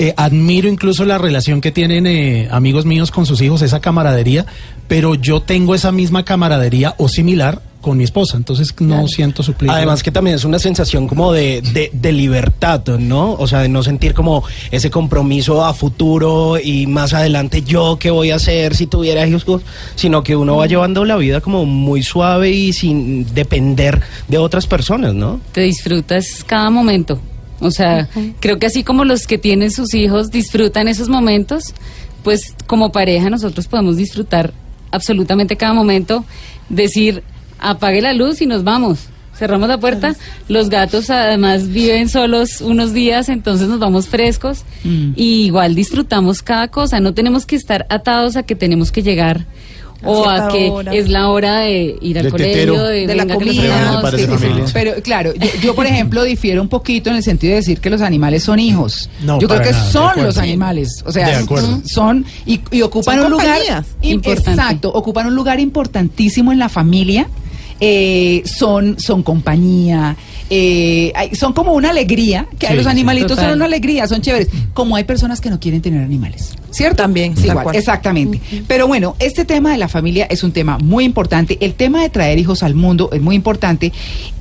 Eh, 0.00 0.14
admiro 0.16 0.68
incluso 0.68 1.04
la 1.04 1.18
relación 1.18 1.60
que 1.60 1.72
tienen 1.72 2.06
eh, 2.06 2.48
amigos 2.52 2.86
míos 2.86 3.10
con 3.10 3.26
sus 3.26 3.40
hijos, 3.42 3.62
esa 3.62 3.80
camaradería, 3.80 4.46
pero 4.86 5.16
yo 5.16 5.40
tengo 5.40 5.74
esa 5.74 5.90
misma 5.90 6.24
camaradería 6.24 6.94
o 6.98 7.08
similar 7.08 7.60
con 7.80 7.96
mi 7.96 8.04
esposa, 8.04 8.36
entonces 8.36 8.74
no 8.80 9.08
siento 9.08 9.42
suplir. 9.42 9.70
Además 9.70 10.02
que 10.02 10.10
también 10.10 10.36
es 10.36 10.44
una 10.44 10.58
sensación 10.58 11.08
como 11.08 11.32
de, 11.32 11.62
de, 11.62 11.90
de 11.92 12.12
libertad, 12.12 12.84
¿no? 12.98 13.32
O 13.32 13.46
sea, 13.46 13.60
de 13.60 13.68
no 13.68 13.82
sentir 13.82 14.14
como 14.14 14.44
ese 14.70 14.90
compromiso 14.90 15.64
a 15.64 15.74
futuro 15.74 16.58
y 16.62 16.86
más 16.86 17.14
adelante 17.14 17.62
yo 17.62 17.96
qué 17.98 18.10
voy 18.10 18.30
a 18.30 18.36
hacer 18.36 18.74
si 18.76 18.86
tuviera 18.86 19.26
hijos, 19.26 19.46
sino 19.94 20.22
que 20.22 20.36
uno 20.36 20.56
va 20.56 20.66
llevando 20.66 21.04
la 21.04 21.16
vida 21.16 21.40
como 21.40 21.66
muy 21.66 22.02
suave 22.02 22.50
y 22.50 22.72
sin 22.72 23.32
depender 23.34 24.00
de 24.28 24.38
otras 24.38 24.66
personas, 24.66 25.14
¿no? 25.14 25.40
Te 25.52 25.62
disfrutas 25.62 26.44
cada 26.46 26.70
momento. 26.70 27.20
O 27.60 27.70
sea, 27.70 28.08
creo 28.40 28.58
que 28.58 28.66
así 28.66 28.84
como 28.84 29.04
los 29.04 29.26
que 29.26 29.38
tienen 29.38 29.70
sus 29.70 29.94
hijos 29.94 30.30
disfrutan 30.30 30.88
esos 30.88 31.08
momentos, 31.08 31.74
pues 32.22 32.54
como 32.66 32.92
pareja 32.92 33.30
nosotros 33.30 33.66
podemos 33.66 33.96
disfrutar 33.96 34.52
absolutamente 34.90 35.56
cada 35.56 35.74
momento, 35.74 36.24
decir, 36.68 37.22
apague 37.58 38.00
la 38.00 38.12
luz 38.12 38.40
y 38.42 38.46
nos 38.46 38.64
vamos. 38.64 39.08
Cerramos 39.34 39.68
la 39.68 39.78
puerta, 39.78 40.16
los 40.48 40.68
gatos 40.68 41.10
además 41.10 41.68
viven 41.68 42.08
solos 42.08 42.60
unos 42.60 42.92
días, 42.92 43.28
entonces 43.28 43.68
nos 43.68 43.78
vamos 43.78 44.08
frescos 44.08 44.64
y 44.82 45.44
igual 45.44 45.76
disfrutamos 45.76 46.42
cada 46.42 46.66
cosa, 46.68 46.98
no 46.98 47.14
tenemos 47.14 47.46
que 47.46 47.54
estar 47.54 47.86
atados 47.88 48.34
a 48.34 48.42
que 48.42 48.56
tenemos 48.56 48.90
que 48.90 49.04
llegar 49.04 49.46
o 50.04 50.28
a 50.28 50.48
que 50.48 50.70
hora. 50.70 50.94
es 50.94 51.08
la 51.08 51.28
hora 51.28 51.60
de 51.60 51.96
ir 52.00 52.18
al 52.18 52.24
Del 52.24 52.32
colegio, 52.32 52.52
tetero. 52.54 52.82
de, 52.84 53.06
De 53.06 53.14
la 53.16 53.24
venga 53.24 53.38
que 53.38 53.44
nos 53.46 53.56
comida. 53.56 54.66
sí. 54.66 54.70
Pero 54.72 54.92
claro, 55.02 55.34
yo, 55.34 55.46
yo, 55.62 55.74
por 55.74 55.86
ejemplo 55.86 56.22
difiero 56.22 56.62
un 56.62 56.68
poquito 56.68 57.10
en 57.10 57.16
el 57.16 57.22
sentido 57.22 57.50
de 57.50 57.56
decir 57.56 57.80
que 57.80 57.90
los 57.90 58.00
animales 58.00 58.42
son 58.44 58.58
hijos. 58.60 59.10
No, 59.22 59.40
yo 59.40 59.48
creo 59.48 59.60
que 59.62 59.70
nada, 59.72 59.84
de 59.86 59.92
son 59.92 60.24
los 60.24 60.38
animales, 60.38 61.02
o 61.04 61.10
sea, 61.12 61.26
De 61.26 61.34
acuerdo. 61.34 61.80
son 61.84 62.24
y, 62.46 62.60
y 62.70 62.82
ocupan 62.82 63.16
Son 63.16 63.24
un 63.26 63.30
lugar 63.32 63.58
Importante. 64.02 64.50
exacto, 64.52 64.90
ocupan 64.92 65.26
un 65.26 65.34
lugar 65.34 65.58
importantísimo 65.60 66.52
en 66.52 66.58
la 66.60 66.68
familia. 66.68 67.26
eh, 67.80 68.42
son 68.44 68.98
son 68.98 69.22
compañía, 69.22 70.16
eh, 70.50 71.12
hay- 71.14 71.34
son 71.34 71.52
como 71.52 71.72
una 71.72 71.90
alegría, 71.90 72.46
que 72.58 72.68
Sí, 72.68 72.74
los 72.74 72.86
animalitos 72.86 73.32
total. 73.32 73.46
son 73.46 73.54
una 73.56 73.64
alegría, 73.66 74.06
son 74.08 74.22
chéveres, 74.22 74.48
como 74.74 74.96
hay 74.96 75.04
personas 75.04 75.40
que 75.40 75.50
no 75.50 75.60
quieren 75.60 75.82
tener 75.82 76.02
animales, 76.02 76.54
¿cierto? 76.70 76.96
También, 77.02 77.36
Sí, 77.36 77.46
igual, 77.48 77.64
cual. 77.64 77.76
exactamente. 77.76 78.40
Pero 78.66 78.86
bueno, 78.86 79.14
este 79.18 79.44
tema 79.44 79.72
de 79.72 79.78
la 79.78 79.88
familia 79.88 80.26
es 80.30 80.42
un 80.42 80.52
tema 80.52 80.78
muy 80.78 81.04
importante. 81.04 81.58
El 81.60 81.74
tema 81.74 82.02
de 82.02 82.08
traer 82.10 82.38
hijos 82.38 82.62
al 82.62 82.74
mundo 82.74 83.10
es 83.12 83.20
muy 83.20 83.36
importante. 83.36 83.92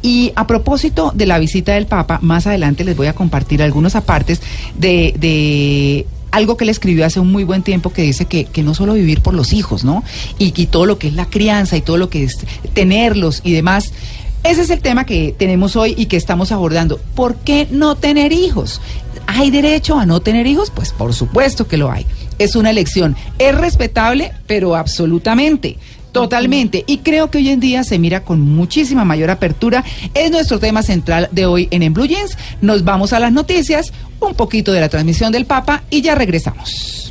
Y 0.02 0.32
a 0.36 0.48
propósito 0.48 1.12
de 1.14 1.26
la 1.26 1.40
visita 1.40 1.74
del 1.74 1.88
Papa, 1.88 2.20
más 2.22 2.48
adelante 2.48 2.84
les 2.84 2.96
voy 2.96 3.08
a 3.08 3.14
compartir 3.14 3.62
algunos 3.62 3.96
apartes 3.96 4.42
de, 4.78 5.14
de 5.20 6.06
algo 6.32 6.58
que 6.58 6.66
le 6.66 6.72
escribió 6.72 7.06
hace 7.06 7.20
un 7.22 7.32
muy 7.32 7.44
buen 7.46 7.64
tiempo 7.64 7.92
que 7.92 8.02
dice 8.04 8.26
que, 8.26 8.46
que 8.46 8.62
no 8.62 8.74
solo 8.74 8.94
vivir 8.94 9.22
por 9.22 9.34
los 9.34 9.54
hijos, 9.54 9.84
¿no? 9.86 10.04
Y, 10.38 10.54
y 10.62 10.66
todo 10.68 10.86
lo 10.86 11.00
que 11.00 11.08
es 11.08 11.14
la 11.14 11.26
crianza 11.26 11.78
y 11.78 11.82
todo 11.82 11.98
lo 11.98 12.10
que 12.10 12.24
es 12.26 12.38
tenerlos 12.74 13.42
y 13.44 13.54
demás. 13.54 13.92
Ese 14.48 14.62
es 14.62 14.70
el 14.70 14.80
tema 14.80 15.06
que 15.06 15.36
tenemos 15.38 15.76
hoy 15.76 15.94
y 15.98 16.06
que 16.06 16.16
estamos 16.16 16.54
abordando. 16.54 17.02
¿Por 17.16 17.36
qué 17.36 17.68
no 17.70 17.96
tener 17.96 18.32
hijos? 18.32 18.80
¿Hay 19.28 19.52
derecho 19.52 20.00
a 20.00 20.06
no 20.06 20.22
tener 20.22 20.48
hijos? 20.48 20.72
Pues 20.72 20.94
por 20.94 21.14
supuesto 21.14 21.68
que 21.68 21.76
lo 21.76 21.92
hay. 21.92 22.06
Es 22.40 22.56
una 22.56 22.70
elección. 22.70 23.18
Es 23.40 23.54
respetable, 23.54 24.32
pero 24.48 24.78
absolutamente. 24.78 25.76
Totalmente. 26.14 26.86
Y 26.88 27.00
creo 27.00 27.30
que 27.30 27.40
hoy 27.40 27.50
en 27.50 27.60
día 27.60 27.84
se 27.84 28.00
mira 28.00 28.24
con 28.24 28.40
muchísima 28.40 29.04
mayor 29.04 29.32
apertura. 29.32 29.84
Es 30.14 30.32
nuestro 30.32 30.60
tema 30.60 30.82
central 30.82 31.28
de 31.34 31.46
hoy 31.46 31.68
en 31.72 31.84
En 31.84 31.94
Blue 31.94 32.08
Jeans. 32.08 32.38
Nos 32.62 32.86
vamos 32.86 33.12
a 33.12 33.20
las 33.20 33.34
noticias, 33.34 33.92
un 34.22 34.34
poquito 34.34 34.72
de 34.72 34.80
la 34.80 34.88
transmisión 34.88 35.34
del 35.34 35.46
Papa 35.46 35.84
y 35.90 36.02
ya 36.02 36.16
regresamos. 36.16 37.07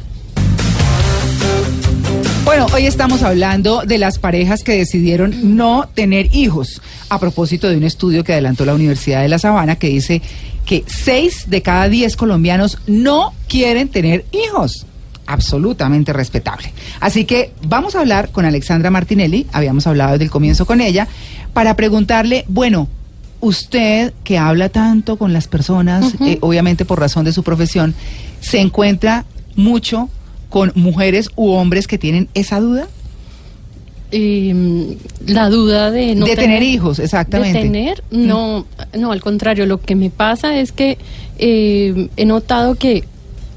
Bueno, 2.47 2.67
hoy 2.73 2.87
estamos 2.87 3.25
hablando 3.25 3.83
de 3.85 3.99
las 3.99 4.21
parejas 4.21 4.63
que 4.63 4.79
decidieron 4.79 5.57
no 5.57 5.89
tener 5.93 6.33
hijos, 6.33 6.81
a 7.09 7.19
propósito 7.19 7.69
de 7.69 7.77
un 7.77 7.83
estudio 7.83 8.23
que 8.23 8.35
adelantó 8.35 8.65
la 8.65 8.73
Universidad 8.73 9.23
de 9.23 9.29
La 9.29 9.41
Sabana 9.41 9.75
que 9.75 9.89
dice 9.89 10.23
que 10.65 10.85
seis 10.87 11.51
de 11.51 11.61
cada 11.63 11.89
diez 11.89 12.17
colombianos 12.17 12.79
no 12.87 13.35
quieren 13.49 13.89
tener 13.89 14.27
hijos. 14.31 14.87
Absolutamente 15.27 16.13
respetable. 16.13 16.73
Así 17.01 17.25
que 17.25 17.51
vamos 17.67 17.97
a 17.97 18.01
hablar 18.01 18.31
con 18.31 18.45
Alexandra 18.45 18.93
Martinelli, 18.93 19.49
habíamos 19.53 19.89
hablado 19.89 20.13
desde 20.13 20.27
el 20.27 20.31
comienzo 20.31 20.67
con 20.67 20.81
ella, 20.81 21.09
para 21.53 21.75
preguntarle, 21.75 22.45
bueno, 22.47 22.87
usted 23.41 24.15
que 24.23 24.39
habla 24.39 24.69
tanto 24.69 25.17
con 25.17 25.33
las 25.33 25.49
personas, 25.49 26.15
eh, 26.21 26.39
obviamente 26.43 26.85
por 26.85 27.01
razón 27.01 27.25
de 27.25 27.33
su 27.33 27.43
profesión, 27.43 27.93
¿se 28.41 28.61
encuentra 28.61 29.25
mucho 29.57 30.11
con 30.49 30.73
mujeres 30.75 31.31
u 31.37 31.51
hombres 31.51 31.87
que 31.87 31.99
tienen 31.99 32.29
esa 32.35 32.61
duda? 32.61 32.89
Eh, 34.13 34.97
la 35.27 35.51
duda 35.51 35.91
de 35.91 36.15
no 36.15 36.27
De 36.27 36.37
tener 36.37 36.63
hijos, 36.63 37.01
exactamente. 37.01 37.59
De 37.59 37.65
tener, 37.65 38.05
no, 38.11 38.65
no, 38.97 39.11
al 39.11 39.21
contrario, 39.21 39.67
lo 39.67 39.81
que 39.81 39.97
me 39.97 40.11
pasa 40.11 40.59
es 40.59 40.71
que 40.71 40.97
eh, 41.39 42.09
he 42.17 42.25
notado 42.25 42.77
que 42.77 43.05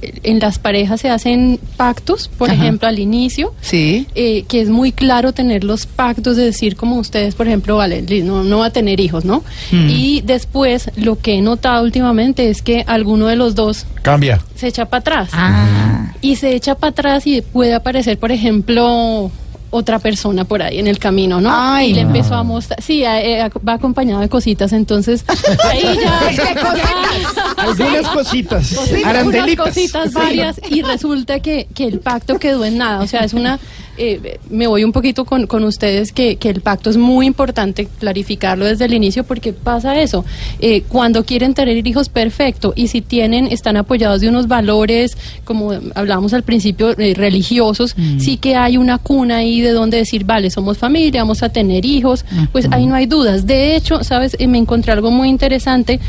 en 0.02 0.40
las 0.40 0.60
parejas 0.60 1.02
se 1.02 1.10
hacen 1.10 1.60
pactos, 1.78 2.28
por 2.28 2.50
Ajá. 2.50 2.62
ejemplo, 2.62 2.88
al 2.88 3.00
inicio, 3.00 3.54
Sí. 3.62 4.08
eh, 4.16 4.44
que 4.48 4.62
es 4.62 4.70
muy 4.70 4.92
claro 4.92 5.34
tener 5.34 5.64
los 5.64 5.86
pactos 5.86 6.36
de 6.38 6.44
decir 6.46 6.76
como 6.76 6.98
ustedes, 6.98 7.36
por 7.36 7.48
ejemplo, 7.48 7.78
vale, 7.78 8.02
no, 8.24 8.44
no 8.44 8.60
va 8.60 8.68
a 8.68 8.70
tener 8.72 9.00
hijos, 9.00 9.26
¿no? 9.26 9.44
Mm. 9.72 9.90
Y 9.90 10.22
después 10.22 10.90
lo 10.96 11.18
que 11.20 11.36
he 11.36 11.42
notado 11.42 11.84
últimamente 11.84 12.50
es 12.50 12.62
que 12.62 12.84
alguno 12.88 13.28
de 13.28 13.36
los 13.36 13.56
dos 13.56 13.86
Cambia. 14.02 14.40
se 14.56 14.68
echa 14.68 14.86
para 14.86 15.00
atrás. 15.02 15.30
Ah. 15.34 16.14
Y 16.22 16.36
se 16.36 16.54
echa 16.56 16.76
para 16.76 16.92
atrás 16.92 17.28
y 17.28 17.42
puede 17.42 17.74
aparecer, 17.74 18.18
por 18.18 18.32
ejemplo, 18.32 19.32
otra 19.72 20.00
persona 20.00 20.46
por 20.46 20.62
ahí 20.62 20.80
en 20.80 20.88
el 20.88 20.98
camino, 21.00 21.40
¿no? 21.42 21.50
Ay, 21.52 21.92
y 21.92 21.94
le 21.94 22.04
no. 22.04 22.10
empezó 22.10 22.36
a 22.36 22.44
mostrar, 22.44 22.82
sí, 22.82 23.04
eh, 23.04 23.42
eh, 23.46 23.50
va 23.68 23.74
acompañado 23.74 24.22
de 24.22 24.30
cositas, 24.30 24.74
entonces 24.74 25.24
ahí 25.66 25.82
ya, 26.02 26.32
ya- 26.32 27.54
Algunas 27.58 28.08
cositas. 28.10 28.72
Unas 28.72 29.04
arandelitas. 29.06 29.68
cositas 29.68 30.14
varias 30.14 30.60
y 30.70 30.82
resulta 30.82 31.40
que, 31.40 31.68
que 31.74 31.86
el 31.86 32.00
pacto 32.00 32.40
quedó 32.40 32.66
en 32.66 32.78
nada. 32.78 33.02
O 33.02 33.08
sea, 33.08 33.22
es 33.22 33.34
una... 33.34 33.60
eh, 34.00 34.40
me 34.50 34.66
voy 34.66 34.84
un 34.84 34.92
poquito 34.92 35.26
con, 35.26 35.46
con 35.46 35.64
ustedes 35.66 36.14
que, 36.14 36.38
que 36.38 36.50
el 36.50 36.62
pacto 36.62 36.90
es 36.90 36.98
muy 36.98 37.26
importante 37.26 37.88
clarificarlo 38.00 38.66
desde 38.66 38.86
el 38.86 38.94
inicio 38.94 39.26
porque 39.26 39.52
pasa 39.54 40.00
eso. 40.00 40.24
Eh, 40.60 40.84
cuando 40.88 41.26
quieren 41.26 41.54
tener 41.54 41.86
hijos, 41.86 42.08
perfecto. 42.10 42.74
Y 42.76 42.88
si 42.88 43.02
tienen, 43.02 43.48
están 43.48 43.76
apoyados 43.78 44.22
de 44.22 44.30
unos 44.30 44.48
valores, 44.48 45.18
como 45.44 45.74
hablábamos 45.96 46.34
al 46.34 46.44
principio, 46.44 46.98
eh, 46.98 47.14
religiosos, 47.14 47.96
sí 48.18 48.38
que 48.38 48.56
hay 48.56 48.78
una 48.78 48.98
cuna 48.98 49.38
ahí 49.38 49.62
de 49.62 49.72
donde 49.72 49.98
decir, 49.98 50.24
vale, 50.24 50.50
somos 50.50 50.78
familia, 50.78 51.22
vamos 51.22 51.44
a 51.44 51.50
tener 51.50 51.86
hijos, 51.86 52.26
pues 52.52 52.68
ahí 52.72 52.86
no 52.86 52.96
hay 52.96 53.06
dudas. 53.06 53.46
De 53.46 53.76
hecho, 53.76 54.04
¿sabes? 54.04 54.38
Eh, 54.40 54.48
me 54.48 54.58
encontré 54.58 54.94
algo 54.94 55.12
muy 55.12 55.28
interesante 55.28 56.00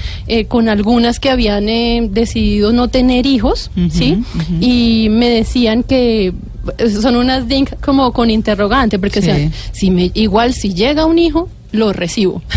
con 0.48 0.68
algunas 0.68 1.18
que 1.18 1.30
habían 1.30 1.66
decidido 2.14 2.72
no 2.72 2.88
tener 2.88 3.26
hijos, 3.26 3.70
¿sí? 3.90 4.22
Y 4.60 5.08
me 5.10 5.28
decían 5.28 5.82
que 5.82 6.32
son 7.00 7.16
unas 7.16 7.46
DINK 7.48 7.80
como 7.80 8.12
con 8.12 8.30
interrogante, 8.30 8.98
porque 8.98 9.20
o 9.20 9.22
sea, 9.22 9.36
Sí. 9.36 9.50
si 9.72 9.90
me, 9.90 10.10
igual 10.14 10.52
si 10.54 10.74
llega 10.74 11.06
un 11.06 11.18
hijo, 11.18 11.48
lo 11.72 11.92
recibo. 11.92 12.42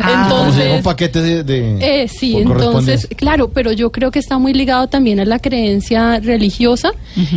Ah. 0.00 0.28
Fuera 0.28 0.40
un 0.40 0.46
entonces, 0.56 0.82
paquete 0.82 1.22
de... 1.22 1.42
de- 1.44 2.02
eh, 2.02 2.08
sí, 2.08 2.36
entonces, 2.36 3.08
claro, 3.16 3.48
pero 3.48 3.72
yo 3.72 3.90
creo 3.90 4.10
que 4.10 4.18
está 4.18 4.38
muy 4.38 4.52
ligado 4.52 4.86
también 4.88 5.20
a 5.20 5.24
la 5.24 5.38
creencia 5.38 6.20
religiosa, 6.20 6.92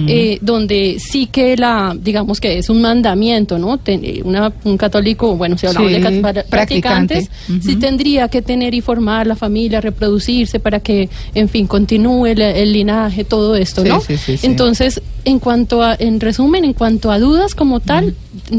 eh, 0.07 0.37
donde 0.41 0.97
sí 0.99 1.25
que 1.27 1.55
la, 1.57 1.95
digamos 1.99 2.39
que 2.39 2.57
es 2.59 2.69
un 2.69 2.81
mandamiento, 2.81 3.57
¿no? 3.57 3.77
Ten- 3.77 4.01
eh, 4.03 4.21
una- 4.23 4.51
un 4.63 4.77
católico, 4.77 5.35
bueno, 5.35 5.57
si 5.57 5.67
hablamos 5.67 5.89
Sí, 5.91 5.99
de 5.99 6.43
practicantes, 6.49 7.29
sí 7.61 7.75
tendría 7.77 8.27
que 8.27 8.41
tener 8.41 8.73
y 8.73 8.81
formar 8.81 9.25
la 9.27 9.35
familia, 9.35 9.81
reproducirse 9.81 10.59
para 10.59 10.79
que, 10.79 11.09
en 11.33 11.49
fin, 11.49 11.65
continúe 11.67 12.27
el, 12.27 12.41
el 12.41 12.73
linaje, 12.73 13.23
todo 13.23 13.55
esto, 13.55 13.83
Sí, 13.83 13.89
¿no? 13.89 14.01
sí, 14.01 14.17
sí, 14.17 14.37
sí. 14.37 14.45
Entonces, 14.45 15.01
en 15.25 15.39
cuanto 15.39 15.81
a, 15.83 15.95
en 15.97 16.19
resumen, 16.19 16.65
en 16.65 16.73
cuanto 16.73 17.11
a 17.11 17.19
dudas 17.19 17.55
como 17.55 17.79
tal, 17.79 18.15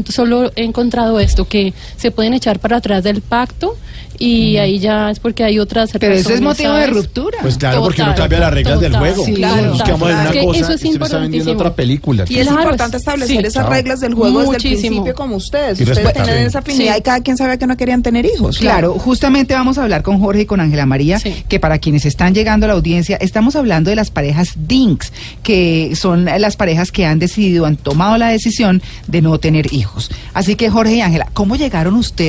solo 0.09 0.51
he 0.55 0.63
encontrado 0.63 1.19
esto, 1.19 1.47
que 1.47 1.73
se 1.97 2.11
pueden 2.11 2.30
echar 2.33 2.59
para 2.59 2.77
atrás 2.77 3.03
del 3.03 3.21
pacto 3.21 3.75
y 4.19 4.57
ahí 4.57 4.77
ya 4.79 5.09
es 5.09 5.19
porque 5.19 5.43
hay 5.43 5.57
otras 5.57 5.89
Pero 5.99 6.13
eso 6.13 6.31
es 6.33 6.41
motivo 6.41 6.73
de 6.73 6.87
ruptura. 6.87 7.39
Pues 7.41 7.57
claro, 7.57 7.81
porque 7.81 8.03
no 8.03 8.13
cambia 8.13 8.39
las 8.39 8.53
reglas 8.53 8.79
del 8.79 8.95
juego. 8.95 9.25
sí, 9.25 9.33
claro, 9.33 9.73
una 9.73 10.23
Es 10.25 10.31
que 10.31 10.43
cosa 10.45 10.59
eso 10.59 10.71
es 10.73 10.85
importantísimo. 10.85 11.53
otra 11.53 11.73
película. 11.75 12.25
Y 12.29 12.37
es 12.39 12.47
Claro, 12.47 12.61
importante 12.61 12.97
es- 12.97 13.01
establecer 13.01 13.41
sí. 13.41 13.47
esas 13.47 13.67
reglas 13.67 13.99
del 13.99 14.13
juego 14.13 14.41
desde 14.41 14.55
el 14.57 14.61
principio 14.61 15.15
como 15.15 15.35
ustedes. 15.37 15.79
Y 15.79 15.83
ustedes 15.83 16.13
tienen 16.13 16.45
esa 16.45 16.59
afinidad 16.59 16.93
Sí. 16.93 16.99
y 16.99 17.01
cada 17.01 17.19
quien 17.21 17.37
sabía 17.37 17.57
que 17.57 17.65
no 17.67 17.77
querían 17.77 18.03
tener 18.03 18.25
hijos. 18.25 18.59
Claro, 18.59 18.93
justamente 18.99 19.53
vamos 19.55 19.77
a 19.79 19.83
hablar 19.83 20.03
con 20.03 20.19
Jorge 20.19 20.41
y 20.41 20.45
con 20.45 20.59
Ángela 20.59 20.85
María, 20.85 21.17
Sí. 21.19 21.43
que 21.49 21.59
para 21.59 21.79
quienes 21.79 22.05
están 22.05 22.35
llegando 22.35 22.65
a 22.65 22.67
la 22.67 22.73
audiencia, 22.73 23.17
estamos 23.17 23.55
hablando 23.55 23.89
de 23.89 23.95
las 23.95 24.11
parejas 24.11 24.49
DINKS, 24.67 25.11
que 25.41 25.93
son 25.95 26.25
las 26.25 26.55
parejas 26.57 26.91
que 26.91 27.05
han 27.05 27.17
decidido, 27.19 27.65
han 27.65 27.77
tomado 27.77 28.17
la 28.17 28.27
decisión 28.29 28.81
de 29.07 29.21
no 29.21 29.39
tener 29.39 29.73
hijos. 29.73 30.11
Así 30.33 30.55
que 30.55 30.69
Jorge 30.69 30.95
y 30.97 31.01
Ángela, 31.01 31.27
¿cómo 31.33 31.55
llegaron 31.55 31.95
ustedes 31.95 32.20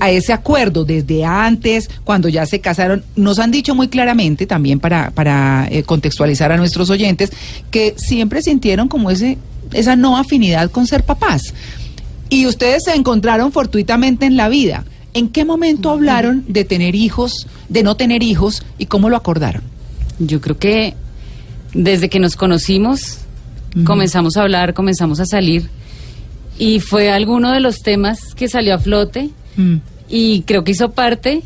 a 0.00 0.10
ese 0.10 0.32
acuerdo 0.32 0.84
desde 0.84 1.24
antes, 1.24 1.90
cuando 2.04 2.28
ya 2.28 2.46
se 2.46 2.60
casaron? 2.60 3.04
Nos 3.16 3.38
han 3.38 3.50
dicho 3.50 3.74
muy 3.74 3.88
claramente, 3.88 4.46
también 4.46 4.80
para, 4.80 5.10
para 5.10 5.68
eh, 5.70 5.82
contextualizar 5.82 6.52
a 6.52 6.56
nuestros 6.56 6.90
oyentes, 6.90 7.30
que 7.70 7.94
siempre 7.96 8.42
sintieron 8.42 8.88
como 8.88 9.10
ese, 9.10 9.38
esa 9.72 9.96
no 9.96 10.16
afinidad 10.16 10.70
con 10.70 10.86
ser 10.86 11.04
papás. 11.04 11.54
Y 12.28 12.46
ustedes 12.46 12.84
se 12.84 12.94
encontraron 12.94 13.52
fortuitamente 13.52 14.26
en 14.26 14.36
la 14.36 14.48
vida. 14.48 14.84
¿En 15.14 15.28
qué 15.28 15.44
momento 15.44 15.90
hablaron 15.90 16.44
de 16.48 16.64
tener 16.64 16.94
hijos, 16.94 17.46
de 17.68 17.82
no 17.82 17.96
tener 17.96 18.22
hijos 18.22 18.62
y 18.78 18.86
cómo 18.86 19.08
lo 19.08 19.16
acordaron? 19.16 19.62
Yo 20.18 20.40
creo 20.40 20.58
que 20.58 20.94
desde 21.72 22.08
que 22.08 22.18
nos 22.18 22.36
conocimos, 22.36 23.18
comenzamos 23.84 24.36
a 24.36 24.42
hablar, 24.42 24.74
comenzamos 24.74 25.20
a 25.20 25.26
salir 25.26 25.68
y 26.58 26.80
fue 26.80 27.10
alguno 27.10 27.52
de 27.52 27.60
los 27.60 27.80
temas 27.82 28.34
que 28.34 28.48
salió 28.48 28.74
a 28.74 28.78
flote 28.78 29.30
Mm. 29.56 29.76
y 30.08 30.42
creo 30.42 30.64
que 30.64 30.72
hizo 30.72 30.90
parte 30.92 31.42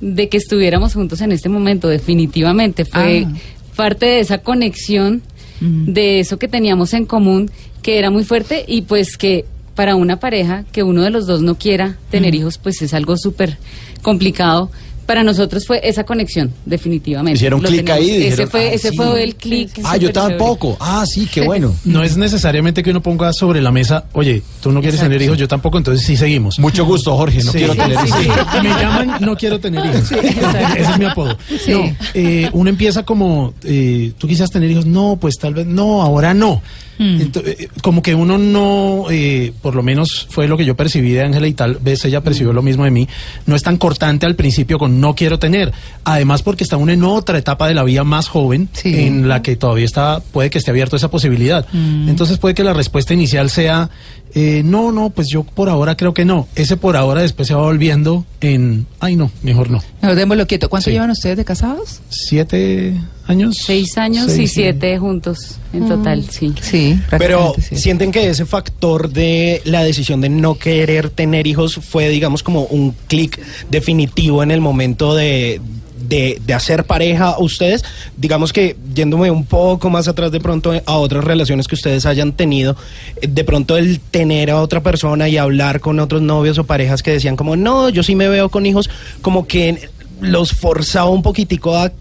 de 0.00 0.28
que 0.28 0.36
estuviéramos 0.36 0.94
juntos 0.94 1.20
en 1.20 1.32
este 1.32 1.48
momento, 1.48 1.88
definitivamente. 1.88 2.84
Fue 2.84 3.26
Ah. 3.26 3.32
parte 3.76 4.06
de 4.06 4.20
esa 4.20 4.38
conexión, 4.38 5.22
Ujú. 5.60 5.92
de 5.92 6.20
eso 6.20 6.38
que 6.38 6.46
teníamos 6.48 6.94
en 6.94 7.04
común, 7.04 7.50
que 7.82 7.98
era 7.98 8.10
muy 8.10 8.24
fuerte 8.24 8.64
y 8.68 8.82
pues 8.82 9.16
que 9.16 9.44
para 9.74 9.96
una 9.96 10.18
pareja 10.20 10.64
que 10.72 10.82
uno 10.84 11.02
de 11.02 11.10
los 11.10 11.26
dos 11.26 11.40
no 11.42 11.56
quiera 11.56 11.96
tener 12.10 12.34
hijos, 12.34 12.58
pues 12.58 12.80
es 12.82 12.94
algo 12.94 13.16
súper 13.16 13.58
complicado. 14.02 14.70
Para 15.08 15.22
nosotros 15.24 15.66
fue 15.66 15.80
esa 15.82 16.04
conexión, 16.04 16.52
definitivamente. 16.66 17.38
Hicieron 17.38 17.62
clic 17.62 17.88
ahí 17.88 18.24
Ese 18.26 18.46
fue, 18.46 18.68
"Ah, 18.68 18.72
ese 18.74 18.90
sí". 18.90 18.96
fue 18.96 19.24
el 19.24 19.36
clic. 19.36 19.70
Ah, 19.82 19.96
yo 19.96 20.10
chévere. 20.10 20.12
tampoco. 20.12 20.76
Ah, 20.80 21.06
sí, 21.06 21.26
qué 21.32 21.40
bueno. 21.46 21.74
No 21.86 22.02
es 22.02 22.18
necesariamente 22.18 22.82
que 22.82 22.90
uno 22.90 23.00
ponga 23.02 23.32
sobre 23.32 23.62
la 23.62 23.70
mesa, 23.72 24.04
oye, 24.12 24.42
tú 24.62 24.70
no 24.70 24.80
quieres 24.80 24.96
Exacto. 24.96 25.10
tener 25.12 25.22
hijos, 25.22 25.38
yo 25.38 25.48
tampoco, 25.48 25.78
entonces 25.78 26.04
sí 26.06 26.14
seguimos. 26.14 26.58
Mucho 26.58 26.84
gusto, 26.84 27.16
Jorge. 27.16 27.42
No 27.42 27.52
Sí. 27.52 27.58
quiero 27.58 27.74
tener 27.74 27.92
hijos. 27.92 28.18
sí. 28.20 28.28
Me 28.62 28.68
llaman, 28.68 29.16
no 29.22 29.34
quiero 29.34 29.58
tener 29.58 29.82
hijos. 29.86 30.12
Ese 30.12 30.80
es 30.92 30.98
mi 30.98 31.06
apodo. 31.06 31.38
Sí. 31.64 31.72
No, 31.72 31.96
eh, 32.12 32.50
uno 32.52 32.68
empieza 32.68 33.02
como, 33.04 33.54
eh, 33.64 34.12
tú 34.18 34.28
quisieras 34.28 34.50
tener 34.50 34.70
hijos, 34.70 34.84
no, 34.84 35.16
pues 35.18 35.38
tal 35.38 35.54
vez, 35.54 35.66
no, 35.66 36.02
ahora 36.02 36.34
no. 36.34 36.60
Ento- 37.00 37.44
eh, 37.46 37.68
como 37.80 38.02
que 38.02 38.12
uno 38.12 38.38
no, 38.38 39.06
eh, 39.08 39.52
por 39.62 39.76
lo 39.76 39.84
menos 39.84 40.26
fue 40.30 40.48
lo 40.48 40.56
que 40.56 40.64
yo 40.64 40.74
percibí 40.74 41.12
de 41.12 41.22
Ángela 41.22 41.46
y 41.46 41.52
tal 41.52 41.76
vez 41.76 42.04
ella 42.04 42.22
percibió 42.22 42.52
lo 42.52 42.60
mismo 42.60 42.82
de 42.82 42.90
mí, 42.90 43.06
no 43.46 43.54
es 43.54 43.62
tan 43.62 43.76
cortante 43.76 44.26
al 44.26 44.34
principio 44.34 44.80
con 44.80 44.97
no 45.00 45.14
quiero 45.14 45.38
tener. 45.38 45.72
Además 46.04 46.42
porque 46.42 46.64
está 46.64 46.76
uno 46.76 46.92
en 46.92 47.04
otra 47.04 47.38
etapa 47.38 47.66
de 47.68 47.74
la 47.74 47.84
vida 47.84 48.04
más 48.04 48.28
joven 48.28 48.68
Sí. 48.72 48.94
en 49.06 49.28
la 49.28 49.42
que 49.42 49.56
todavía 49.56 49.84
está, 49.84 50.20
puede 50.32 50.50
que 50.50 50.58
esté 50.58 50.70
abierto 50.70 50.96
esa 50.96 51.10
posibilidad. 51.10 51.66
Entonces 51.72 52.38
puede 52.38 52.54
que 52.54 52.64
la 52.64 52.72
respuesta 52.72 53.14
inicial 53.14 53.50
sea, 53.50 53.90
eh, 54.34 54.62
no, 54.64 54.92
no, 54.92 55.10
pues 55.10 55.28
yo 55.28 55.42
por 55.44 55.68
ahora 55.68 55.96
creo 55.96 56.12
que 56.14 56.24
no. 56.24 56.46
Ese 56.54 56.76
por 56.76 56.96
ahora 56.96 57.22
después 57.22 57.48
se 57.48 57.54
va 57.54 57.62
volviendo 57.62 58.24
en, 58.40 58.86
ay 59.00 59.16
no, 59.16 59.30
mejor 59.42 59.70
no. 59.70 59.82
Mejor 60.02 60.16
démoslo 60.16 60.46
quieto. 60.46 60.68
¿Cuánto 60.68 60.86
Sí. 60.86 60.92
llevan 60.92 61.10
ustedes 61.10 61.36
de 61.36 61.44
casados? 61.44 62.00
¿Siete 62.10 62.94
años? 63.28 63.58
Seis 63.58 63.96
años 63.98 64.28
y 64.36 64.46
sí. 64.46 64.48
siete 64.48 64.98
juntos 64.98 65.58
en 65.72 65.88
total, 65.88 66.24
sí. 66.30 66.52
Sí, 66.60 66.98
Pero 67.10 67.54
sí. 67.60 67.76
sienten 67.76 68.10
que 68.10 68.28
ese 68.28 68.46
factor 68.46 69.10
de 69.10 69.60
la 69.64 69.84
decisión 69.84 70.20
de 70.20 70.28
no 70.28 70.56
querer 70.56 71.10
tener 71.10 71.46
hijos 71.46 71.76
fue, 71.76 72.08
digamos, 72.08 72.42
como 72.42 72.64
un 72.64 72.94
clic 73.06 73.38
definitivo 73.70 74.42
en 74.42 74.50
el 74.50 74.60
momento 74.60 75.14
de, 75.14 75.60
de, 76.08 76.40
de 76.44 76.54
hacer 76.54 76.84
pareja 76.84 77.30
a 77.30 77.38
ustedes. 77.38 77.84
Digamos 78.16 78.52
que 78.52 78.76
yéndome 78.94 79.30
un 79.30 79.44
poco 79.44 79.90
más 79.90 80.08
atrás 80.08 80.32
de 80.32 80.40
pronto 80.40 80.72
a 80.84 80.96
otras 80.96 81.24
relaciones 81.24 81.68
que 81.68 81.74
ustedes 81.74 82.06
hayan 82.06 82.32
tenido, 82.32 82.76
eh, 83.20 83.26
de 83.28 83.44
pronto 83.44 83.76
el 83.76 84.00
tener 84.00 84.50
a 84.50 84.60
otra 84.60 84.82
persona 84.82 85.28
y 85.28 85.36
hablar 85.36 85.80
con 85.80 86.00
otros 86.00 86.22
novios 86.22 86.58
o 86.58 86.64
parejas 86.64 87.02
que 87.02 87.12
decían 87.12 87.36
como, 87.36 87.56
no, 87.56 87.88
yo 87.90 88.02
sí 88.02 88.14
me 88.14 88.28
veo 88.28 88.48
con 88.48 88.64
hijos, 88.66 88.88
como 89.22 89.46
que 89.46 89.90
los 90.20 90.52
forzaba 90.52 91.10
un 91.10 91.22
poquitico 91.22 91.76
a, 91.76 91.92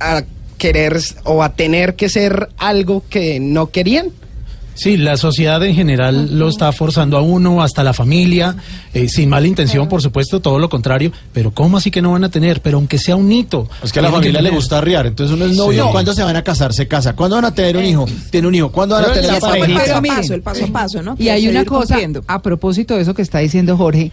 a 0.00 0.24
querer 0.64 0.98
o 1.24 1.42
a 1.42 1.50
tener 1.50 1.94
que 1.94 2.08
ser 2.08 2.48
algo 2.56 3.04
que 3.10 3.38
no 3.38 3.66
querían. 3.66 4.06
Sí, 4.72 4.96
la 4.96 5.18
sociedad 5.18 5.62
en 5.62 5.74
general 5.74 6.38
lo 6.38 6.48
está 6.48 6.72
forzando 6.72 7.18
a 7.18 7.20
uno, 7.20 7.62
hasta 7.62 7.84
la 7.84 7.92
familia, 7.92 8.56
eh, 8.94 9.10
sin 9.10 9.28
mala 9.28 9.46
intención, 9.46 9.90
por 9.90 10.00
supuesto, 10.00 10.40
todo 10.40 10.58
lo 10.58 10.70
contrario. 10.70 11.12
Pero 11.34 11.50
¿cómo 11.50 11.76
así 11.76 11.90
que 11.90 12.00
no 12.00 12.12
van 12.12 12.24
a 12.24 12.30
tener? 12.30 12.62
Pero 12.62 12.78
aunque 12.78 12.96
sea 12.96 13.14
un 13.14 13.30
hito. 13.30 13.68
Es 13.82 13.92
que 13.92 13.98
a 13.98 14.02
la 14.02 14.10
familia 14.10 14.40
le 14.40 14.48
gusta 14.48 14.78
arriar. 14.78 15.06
Entonces 15.06 15.36
uno 15.36 15.44
es 15.44 15.54
novio. 15.54 15.84
Sí. 15.84 15.90
¿Cuándo 15.92 16.14
se 16.14 16.22
van 16.22 16.36
a 16.36 16.42
casar? 16.42 16.72
Se 16.72 16.88
casa. 16.88 17.14
¿Cuándo 17.14 17.36
van 17.36 17.44
a 17.44 17.54
tener 17.54 17.76
un 17.76 17.84
hijo? 17.84 18.06
Tiene 18.30 18.48
un 18.48 18.54
hijo. 18.54 18.72
¿Cuándo 18.72 18.94
van 18.94 19.04
a 19.04 19.12
tener 19.12 19.32
Ese 19.32 19.40
fue 19.40 19.60
el 19.60 19.74
paso 19.74 19.96
a 19.96 20.02
paso, 20.02 20.34
el 20.34 20.42
paso 20.42 20.64
a 20.64 20.68
paso, 20.68 21.02
¿no? 21.02 21.14
Y 21.18 21.28
hay 21.28 21.46
una 21.46 21.66
cosa, 21.66 21.88
cumpliendo. 21.88 22.24
a 22.26 22.40
propósito 22.40 22.96
de 22.96 23.02
eso 23.02 23.12
que 23.12 23.20
está 23.20 23.40
diciendo 23.40 23.76
Jorge, 23.76 24.12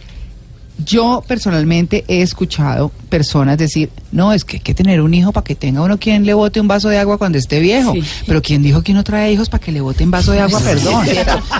yo 0.84 1.22
personalmente 1.26 2.04
he 2.08 2.22
escuchado 2.22 2.90
personas 3.08 3.58
decir, 3.58 3.90
no, 4.10 4.32
es 4.32 4.44
que 4.44 4.56
hay 4.56 4.62
que 4.62 4.74
tener 4.74 5.00
un 5.00 5.12
hijo 5.14 5.32
para 5.32 5.44
que 5.44 5.54
tenga 5.54 5.82
uno 5.82 5.98
quien 5.98 6.24
le 6.24 6.34
bote 6.34 6.60
un 6.60 6.68
vaso 6.68 6.88
de 6.88 6.98
agua 6.98 7.18
cuando 7.18 7.38
esté 7.38 7.60
viejo. 7.60 7.92
Sí. 7.92 8.02
Pero 8.26 8.40
¿quién 8.42 8.62
dijo 8.62 8.82
que 8.82 8.92
no 8.92 9.04
trae 9.04 9.32
hijos 9.32 9.48
para 9.48 9.62
que 9.64 9.72
le 9.72 9.80
boten 9.80 10.10
vaso 10.10 10.32
de 10.32 10.40
agua? 10.40 10.60
Perdón. 10.60 11.06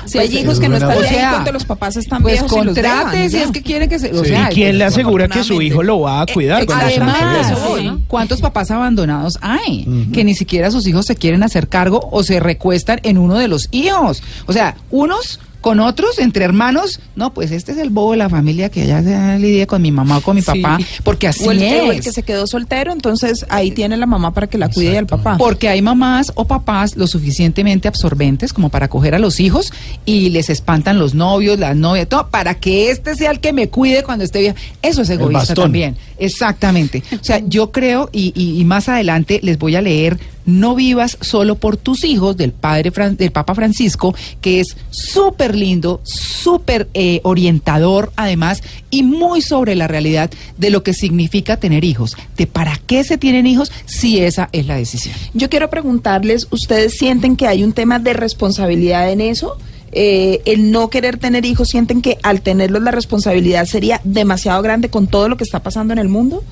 Si 0.06 0.18
hay 0.18 0.36
hijos 0.38 0.58
que 0.60 0.68
no 0.68 0.76
están 0.76 0.96
O 0.96 1.02
sea, 1.02 1.30
cuando 1.32 1.52
los 1.52 1.64
papás 1.64 1.96
están 1.96 2.22
Pues 2.22 2.34
viejos 2.34 2.50
contrate 2.52 3.28
si 3.30 3.36
es 3.38 3.50
que 3.50 3.62
quiere 3.62 3.88
que 3.88 3.98
se... 3.98 4.12
O 4.12 4.22
Sí. 4.22 4.30
sea, 4.30 4.50
¿Y 4.50 4.54
quién 4.54 4.78
le 4.78 4.84
asegura 4.84 5.28
que 5.28 5.42
su 5.44 5.60
hijo 5.62 5.82
lo 5.82 6.00
va 6.00 6.22
a 6.22 6.26
cuidar? 6.26 6.62
Eh, 6.62 6.66
cuando 6.66 6.86
se 6.86 6.94
exactamente, 6.94 7.38
viejo? 7.38 7.52
eso 7.58 7.68
voy. 7.68 7.80
Además, 7.80 8.00
¿cuántos 8.08 8.40
papás 8.40 8.70
abandonados 8.70 9.38
hay? 9.40 9.86
Que 10.12 10.24
ni 10.24 10.34
siquiera 10.34 10.70
sus 10.70 10.86
hijos 10.86 11.06
se 11.06 11.16
quieren 11.16 11.42
hacer 11.42 11.68
cargo 11.68 12.08
o 12.12 12.22
se 12.22 12.40
recuestan 12.40 13.00
en 13.02 13.18
uno 13.18 13.38
de 13.38 13.48
los 13.48 13.68
hijos. 13.72 14.22
O 14.46 14.52
sea, 14.52 14.76
unos 14.90 15.40
con 15.62 15.80
otros, 15.80 16.18
entre 16.18 16.44
hermanos, 16.44 17.00
no, 17.16 17.32
pues 17.32 17.50
este 17.52 17.72
es 17.72 17.78
el 17.78 17.88
bobo 17.88 18.10
de 18.10 18.18
la 18.18 18.28
familia 18.28 18.68
que 18.68 18.86
ya 18.86 19.02
se 19.02 19.38
lidia 19.38 19.66
con 19.66 19.80
mi 19.80 19.90
mamá 19.90 20.18
o 20.18 20.20
con 20.20 20.36
mi 20.36 20.42
Sí. 20.42 20.46
papá, 20.60 20.78
porque 21.04 21.28
así 21.28 21.44
O 21.46 21.52
el, 21.52 21.58
que, 21.60 21.80
o 21.80 21.92
el 21.92 21.98
es. 22.00 22.04
que 22.04 22.12
se 22.12 22.22
quedó 22.22 22.46
soltero, 22.46 22.92
entonces 22.92 23.46
ahí 23.48 23.70
tiene 23.70 23.96
la 23.96 24.04
mamá 24.06 24.34
para 24.34 24.46
que 24.48 24.58
la 24.58 24.68
cuide 24.68 24.92
y 24.92 24.96
al 24.96 25.06
papá. 25.06 25.38
Porque 25.38 25.68
hay 25.70 25.80
mamás 25.80 26.32
o 26.34 26.44
papás 26.44 26.96
lo 26.96 27.06
suficientemente 27.06 27.88
absorbentes 27.88 28.52
como 28.52 28.68
para 28.68 28.88
coger 28.88 29.14
a 29.14 29.18
los 29.18 29.40
hijos 29.40 29.72
y 30.04 30.28
les 30.30 30.50
espantan 30.50 30.98
los 30.98 31.14
novios, 31.14 31.58
las 31.58 31.76
novias, 31.76 32.08
todo, 32.08 32.28
para 32.28 32.54
que 32.56 32.90
este 32.90 33.14
sea 33.14 33.30
el 33.30 33.40
que 33.40 33.52
me 33.52 33.68
cuide 33.68 34.02
cuando 34.02 34.24
esté 34.24 34.40
bien. 34.40 34.54
Eso 34.82 35.02
es 35.02 35.10
egoísta 35.10 35.54
también. 35.54 35.96
Exactamente. 36.18 37.02
O 37.20 37.22
sea, 37.24 37.40
yo 37.46 37.70
creo, 37.70 38.10
y, 38.12 38.32
y- 38.34 38.60
y 38.60 38.64
más 38.64 38.88
adelante 38.88 39.38
les 39.42 39.58
voy 39.58 39.76
a 39.76 39.80
leer 39.80 40.18
No 40.44 40.74
vivas 40.74 41.18
solo 41.20 41.56
por 41.56 41.76
tus 41.76 42.04
hijos 42.04 42.36
del 42.36 42.52
padre 42.52 42.92
Fran- 42.92 43.16
del 43.16 43.30
Papa 43.30 43.54
Francisco, 43.54 44.14
que 44.40 44.60
es 44.60 44.76
súper 44.90 45.54
lindo, 45.54 46.00
súper 46.04 46.88
eh, 46.94 47.20
orientador 47.24 48.12
además 48.16 48.62
y 48.90 49.02
muy 49.02 49.40
sobre 49.42 49.74
la 49.74 49.88
realidad 49.88 50.30
de 50.58 50.70
lo 50.70 50.82
que 50.82 50.94
significa 50.94 51.56
tener 51.58 51.84
hijos, 51.84 52.16
de 52.36 52.46
para 52.46 52.76
qué 52.86 53.04
se 53.04 53.18
tienen 53.18 53.46
hijos 53.46 53.70
si 53.86 54.18
esa 54.20 54.48
es 54.52 54.66
la 54.66 54.76
decisión. 54.76 55.14
Yo 55.34 55.48
quiero 55.48 55.70
preguntarles, 55.70 56.46
¿ustedes 56.50 56.94
sienten 56.96 57.36
que 57.36 57.46
hay 57.46 57.62
un 57.64 57.72
tema 57.72 57.98
de 57.98 58.12
responsabilidad 58.12 59.10
en 59.10 59.20
eso? 59.20 59.56
Eh, 59.92 60.40
el 60.46 60.70
no 60.70 60.88
querer 60.88 61.18
tener 61.18 61.44
hijos, 61.44 61.68
¿sienten 61.68 62.00
que 62.00 62.16
al 62.22 62.40
tenerlos 62.40 62.82
la 62.82 62.90
responsabilidad 62.92 63.66
sería 63.66 64.00
demasiado 64.04 64.62
grande 64.62 64.88
con 64.88 65.06
todo 65.06 65.28
lo 65.28 65.36
que 65.36 65.44
está 65.44 65.62
pasando 65.62 65.92
en 65.92 65.98
el 65.98 66.08
mundo? 66.08 66.42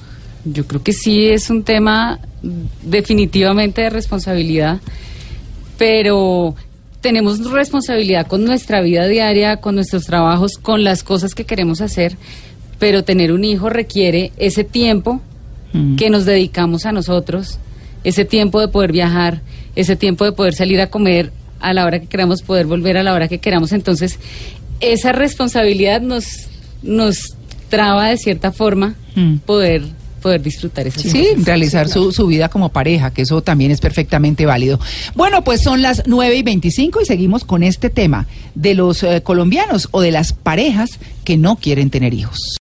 Yo 0.44 0.66
creo 0.66 0.82
que 0.82 0.92
sí 0.92 1.28
es 1.28 1.50
un 1.50 1.64
tema 1.64 2.18
definitivamente 2.82 3.82
de 3.82 3.90
responsabilidad, 3.90 4.80
pero 5.78 6.54
tenemos 7.00 7.40
responsabilidad 7.50 8.26
con 8.26 8.44
nuestra 8.44 8.80
vida 8.82 9.06
diaria, 9.06 9.58
con 9.58 9.74
nuestros 9.74 10.04
trabajos, 10.04 10.52
con 10.60 10.84
las 10.84 11.02
cosas 11.02 11.34
que 11.34 11.44
queremos 11.44 11.80
hacer, 11.80 12.16
pero 12.78 13.04
tener 13.04 13.32
un 13.32 13.44
hijo 13.44 13.68
requiere 13.70 14.32
ese 14.36 14.64
tiempo 14.64 15.20
Mm. 15.72 15.94
que 15.94 16.10
nos 16.10 16.24
dedicamos 16.24 16.84
a 16.84 16.90
nosotros, 16.90 17.60
ese 18.02 18.24
tiempo 18.24 18.60
de 18.60 18.66
poder 18.66 18.90
viajar, 18.90 19.40
ese 19.76 19.94
tiempo 19.94 20.24
de 20.24 20.32
poder 20.32 20.52
salir 20.54 20.80
a 20.80 20.88
comer 20.90 21.30
a 21.60 21.72
la 21.72 21.84
hora 21.84 22.00
que 22.00 22.08
queramos, 22.08 22.42
poder 22.42 22.66
volver 22.66 22.96
a 22.96 23.04
la 23.04 23.14
hora 23.14 23.28
que 23.28 23.38
queramos. 23.38 23.70
Entonces, 23.70 24.18
esa 24.80 25.12
responsabilidad 25.12 26.00
nos, 26.00 26.48
nos 26.82 27.36
traba 27.68 28.08
de 28.08 28.16
cierta 28.16 28.50
forma 28.50 28.96
Mm. 29.14 29.36
poder, 29.46 29.82
poder 30.20 30.42
disfrutar 30.42 30.86
esas 30.86 31.02
Sí, 31.02 31.28
realizar 31.42 31.88
su, 31.88 32.12
su 32.12 32.26
vida 32.26 32.48
como 32.48 32.68
pareja, 32.68 33.10
que 33.10 33.22
eso 33.22 33.42
también 33.42 33.70
es 33.70 33.80
perfectamente 33.80 34.46
válido. 34.46 34.78
Bueno, 35.14 35.42
pues 35.42 35.62
son 35.62 35.82
las 35.82 36.02
9 36.06 36.36
y 36.36 36.42
25 36.42 37.00
y 37.02 37.06
seguimos 37.06 37.44
con 37.44 37.62
este 37.62 37.90
tema 37.90 38.26
de 38.54 38.74
los 38.74 39.02
eh, 39.02 39.22
colombianos 39.22 39.88
o 39.90 40.00
de 40.00 40.10
las 40.10 40.32
parejas 40.32 40.98
que 41.24 41.36
no 41.36 41.56
quieren 41.56 41.90
tener 41.90 42.14
hijos. 42.14 42.58